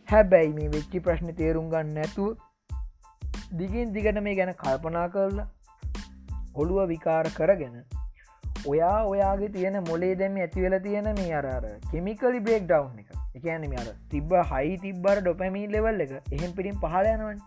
[0.09, 2.31] හැබැයි මේ වෙච්චි ප්‍රශ්න තේරුම් ගන්න නැතුව
[3.55, 5.49] දිගින් දිගට මේ ගැන කල්පනා කරලා
[6.57, 7.79] ඔළුව විකාර කරගෙන
[8.67, 13.18] ඔයා ඔයාගේ තියෙන මොලේ දැම ඇතිවෙල තියෙන මේ අරර කෙමිකලි බේක් ඩව් එක.
[13.37, 17.41] එකනම අර තිබ්බ හයි තිබ්බර ඩොපැමී ලෙවල් එක එහෙම පිරින් පහල යනවන්.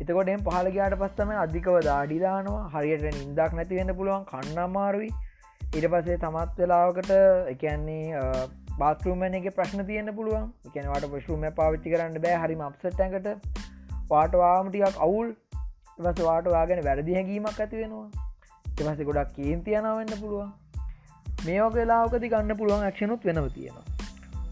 [0.00, 5.10] එතකොට එම පහලගයාට පස්සම අධිකව දාඩිදානවා හරියට නින්දක් නැති වෙන්න පුළුවන් කන්නම්මාරුයි
[5.72, 7.10] ඉට පසේ තමත් වෙලාවකට
[7.52, 8.22] එකන්නේ
[8.78, 10.48] බාස්ටරුමන එක ප්‍රශ්න තියෙන පුළුවන්.
[10.68, 13.28] එකනවාට පශරුම පාවිච්චි කරන්න බෑ හරිම අපසට්ටකට
[14.08, 15.30] පාටවාමටියක් අවුල්.
[15.98, 18.08] වස වාට වාගෙන වැරදි හැඟීමක් ඇති වෙනවා.
[18.80, 20.50] එවස ගොඩක් කේන්තියනවන්න පුළුවන්.
[21.46, 23.89] මේ වගේ ලාවකති ගන්න පුළුවන් ක්ෂණුත් වෙනව තියෙනවා.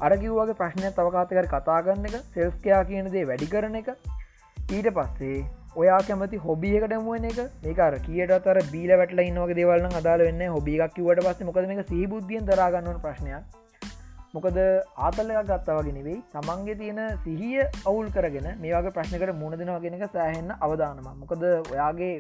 [0.01, 3.89] අරකිව්වාගේ ප්‍රශ්නය තවකාතකර කතා කරන්න එක සෙල්ස්කයා කියන දේ වැඩි කරන එක.
[4.57, 5.39] ඊට පස්සේ
[5.77, 7.41] ඔයා කැමති හොබියකට මුවන එක.
[7.65, 12.49] මේකර කියට තර බීල වැටල ඉන්නවගේ දේවල්න්න අදාල වෙන්න හොබික් කිවට පස්ස මොකද මේ සීබුද්ධියෙන්
[12.51, 13.45] දරාගන්නවන ප්‍රශ්නයක්.
[14.35, 14.59] මොකද
[15.07, 16.19] ආතල්ලයක් ගත්තවගේ නෙවෙයි.
[16.33, 22.15] තමන්ගේ තියෙන සිහිය අවුල් කරගෙන මේවාගේ ප්‍රශ්නකට මුණ දෙනවාගෙනක සෑහෙන්න අවධානම මොකද ඔයාගේ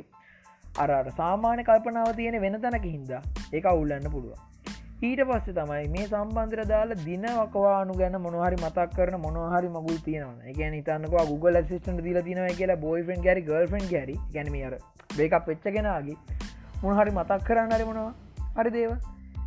[0.79, 3.22] අරට සාමාන්‍ය කල්පනාව තියෙන වෙන තැනක හින්දා
[3.53, 4.39] ඒ අවුල්ලන්න පුළුවන්.
[4.99, 10.55] ඊට පස්සේ තමයි මේ සම්බන්ධර දාල දින වකවානු ගැන මොනහරි මතක් කරන මොනහරි මගුල් තියෙනවා
[10.57, 14.74] ගැන තන්නක Google සිස්ට දීල තිනව කියලා බොයිෆන් ගැරි ගල්ෆන් ගැරි ගැනීමර
[15.16, 16.16] බේකක් වෙච්චගෙනගේ
[16.82, 18.12] මොනහරි මතක් කරන්න හරි මොනවා
[18.59, 18.92] හරි දේව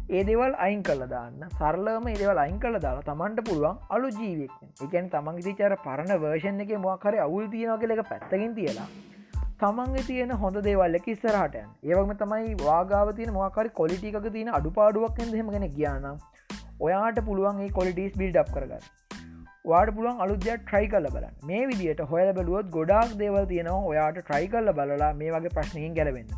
[0.09, 1.43] ඒ දේවල් අයින් කල දාන්න.
[1.59, 6.73] සරලම ඒදවල් අයින් කල දාලා තමන්ට පුළුවන් අලු ජීවෙක් එකන් තමන්ගේ තිචර පරණ වර්ෂණ එක
[6.79, 8.87] මොක්හරි අවුල් තියෙනවාගේ එක පැත්තකින් තියලා
[9.61, 16.07] තමන්ගේ තියෙන හොඳ දේවල්ල ඉස්සරහටයන් ඒවම තමයි වාගාව තියන මොකරි කොලිටික තියෙන අඩුපාඩුවක් හෙමගෙන කියන්න
[16.81, 18.87] ඔයාට පුළුවන් ඒ කොලිටස් බිල්ඩ් කරගන්න.
[19.65, 21.35] වාට පුළුවන් අලුද්‍ය ට්‍රයි කල්ල බලන්න.
[21.43, 26.33] මේ විදිට හොයල බලුවත් ගොඩක් දේවල් තියෙනවා ඔයාට ට්‍රයි කල්ල බලලා මේ වගේ ප්‍රශ්නයෙන් ගැලවෙන්න.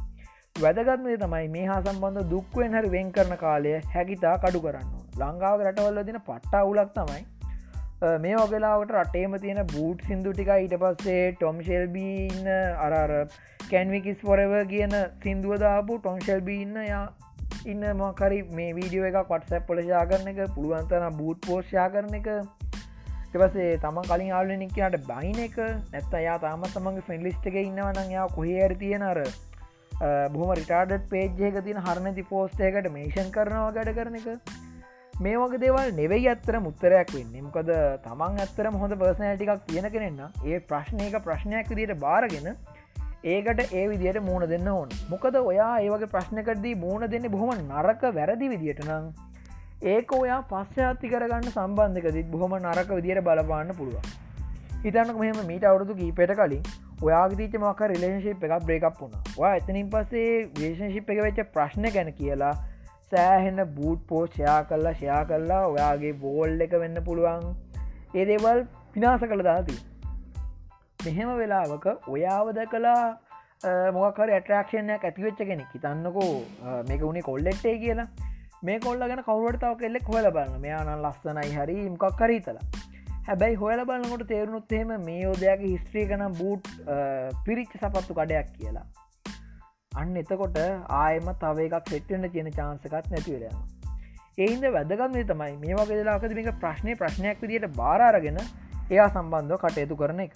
[0.55, 6.03] වැදගත්මේ තමයි මේ හා සම්බන්ධ දුක්වෙන් හරි වෙන් කරන කාලය හැකිතා කඩු කරන්න ලංඟාව රටවල්ල
[6.09, 7.23] දින පට්ටා උලක් තමයි
[8.19, 12.49] මේ වගලාවට රටේම තියෙන බූට් සිින්දු ටික ඊට පස්සේ ටොම් ශෙල්බීන්න
[12.79, 13.13] අරර
[13.69, 17.05] කැන්විකිස් පොරව කියන සිින්දුව දාපු ටොම් ශෙල්බීන්න යා
[17.65, 22.29] ඉන්න මකරි මේ වීඩියෝ එක පටසැප් පොලෂා කරන එක පුළුවන්තන බූට් පෝෂ්යා කරන එක.
[23.35, 25.55] පසේ තම කලින් ආලනික්කයාට බයින එක
[25.93, 29.21] නැත්ත යා තාම තමන්ගේ ෆෙන්ලිස්ට එක ඉන්නවන යා කොහේ ඇර තියෙන අර
[30.29, 34.29] බොහම රිටාඩ පේජ්ජයක තින හරණති පෝස්ටයකට මේෂන් කරනවා ගැඩ කරන එක.
[35.21, 37.41] මේ වගේ දේවල් නෙවෙයි ඇත්තර මුත්තරයක් වෙන්නේ.
[37.41, 37.67] මොකද
[38.05, 42.47] තමන් ඇත්තරම හොඳ පර්සනෑ ටිකක් තියෙන කෙනෙන්න ඒ ප්‍රශ්නයක ප්‍රශ්නයක් විදියට බාරගෙන
[43.25, 44.89] ඒකට ඒ විදියට මූුණ දෙන්න ඕන.
[45.09, 49.13] මොකද ඔයා ඒවගේ ප්‍රශ්නකටදී මූුණ දෙන්න බොහොම නරක වැරදි විදියට නම්
[49.85, 54.11] ඒක ඔයා පශ්චාත්ති කරගන්න සම්බන්ධකදත් බොහොම නරක විදියට බලපාන්න පුළුවන්.
[54.83, 56.67] හිතන්නක මෙහම මීට අවුරුදු කීපට කලින්
[57.01, 59.23] ඔයාගතීච මක රිලේශිප් එකක් බ්‍රේකක් වුණා.
[59.37, 62.55] වා එතනින් පස්සේ වේශෂිප් එක වෙච්ච ප්‍රශ්න ගැන කියලා
[63.13, 67.45] සෑහෙන්න බූට් පෝ ෂයා කල්ලා ෂයා කල්ලා ඔයාගේ බෝල් එක වෙන්න පුළුවන්.
[68.17, 68.63] ඒ දේවල්
[68.95, 69.77] පිනාස කළ දාති
[71.05, 73.01] මෙහෙම වෙලාවක ඔයාවද කලා
[73.97, 76.35] මොකර ඇටරක්ෂණයක් ඇතිවෙච්ච කෙනෙක් හිතන්නකෝ.
[76.89, 78.07] මේක උනේ කොල්ලෙක්ටේ කියලා.
[78.67, 82.61] මේ කොල්ල ගැන කවුවට තාව කෙල්ලෙක් හොල බලන්න මෙයානන් ලස්සනයි හරි මකක් කරීතලා
[83.27, 86.69] හැබැයි හොල බලන්නකොට තේරුණුත් එහෙම මේ යෝදයාගේ හිස්ත්‍රී කනම් බූට්
[87.47, 88.85] පිරිච්ච සපත්තු කඩයක් කියලා.
[89.93, 90.59] අන්න එතකොට
[90.95, 93.63] ආයම තව එකක් සෙට්ටෙන්ට තියෙන චාන්සකත් නැතිවෙලයන
[94.37, 98.39] ඒන්ද වැදගත්න්නේ තමයි මේ වගේ දෙලාකද මේක ප්‍රශ්නය ප්‍රශ්නයක් විදියට බාරාරගෙන
[98.89, 100.33] එයා සම්බන්ධව කටයුතු කරන එක.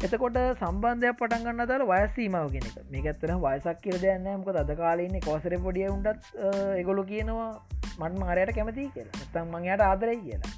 [0.00, 5.56] එතකොට සම්බන්ධයක් පටන්ගන්න දර වයසීමාව කෙනෙක මේ ඇත්තන වයසක් කියර දෙන්න මක අද කාලන්න කෝසර
[5.64, 6.30] පොඩිය උන්ටත්
[6.76, 7.50] එගොලු කියනවා
[7.98, 9.24] මන් මාරයට කැමති කියලා.
[9.32, 10.52] තම් මංයට ආදරයි කියලා.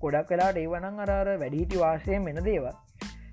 [0.00, 2.72] ගොඩක් වෙලාට ඒවනං අරාර වැඩිහිටි වාසය මෙන දේවල්.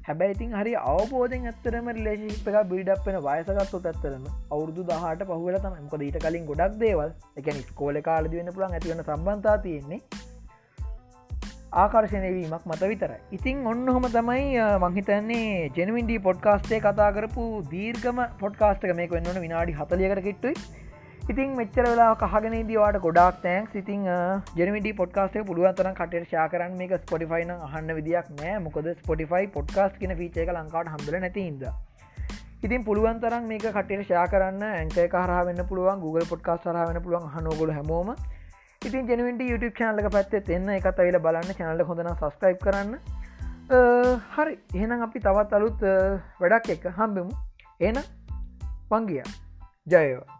[0.08, 6.00] හැබැයිතින් හරි අවබෝධෙන් ඇත්තරම ලේශිප එක බිඩක් වෙන වයසගත්තු ඇත්තරම අවුරදු දහට පහුවල තම මක
[6.02, 10.00] ඊට කලින් ගොඩක් දේවල් එකන ස්කෝල කාලද වෙන පුළන් ඇතිවන සම්බන්තා තියෙන්නේ
[11.76, 13.20] ආකර්ශණයවීමක් මත විතරයි.
[13.32, 14.46] ඉතින් ඔන්න හොම තමයි
[14.80, 20.56] මංහිතන්නේ ජෙනවින්ඩී පොඩ්කාස්ටේ කතා කරපු දීර්ගම පොඩ්කාස්ටක මේක වෙන්නවන විනාඩි හතලියකට කිට්ටුයි.
[21.32, 24.04] ඉතින් මෙච්චර වෙලා කහගෙන දවාට ගොඩක් තෑන් සිතින්
[24.60, 28.54] ජනවිට පොඩ්කාස්ේ පුළුවන්තරන් කටට ශාකරන් මේක ස්පොටිෆයින අහන්න විදික් නෑ.
[28.68, 31.66] මොකද ස්පොටිෆයි පොඩ්කාස් කියන ීචයක ලංකාට හම්බල නැතින්ද
[32.64, 36.00] ඉතින් පුළුවන්තරන් මේක කටට ශාකරන්න ඇන්කය කාරවෙන්න පුළුවන්.
[36.06, 37.28] Google පොඩ්කාස් සරහවෙන පුළුවන්.
[37.36, 38.14] හනෝගොල හැමෝම.
[38.82, 41.54] ඉතින් ජනවිට YouTube චනල්ල පැත්තේ එන්න එකත් අයිල බලන්න.
[41.60, 42.96] චනල්ල හොඳන සස්ක්‍රයිබ් කරන්න.
[44.38, 44.58] හරි.
[44.80, 45.86] එහෙනම් අපි තවත් අලුත්
[46.42, 47.32] වැඩක් එක හම්බෙමු.
[47.80, 48.04] එන
[48.90, 49.24] පංගිය.
[49.88, 50.37] ජයවා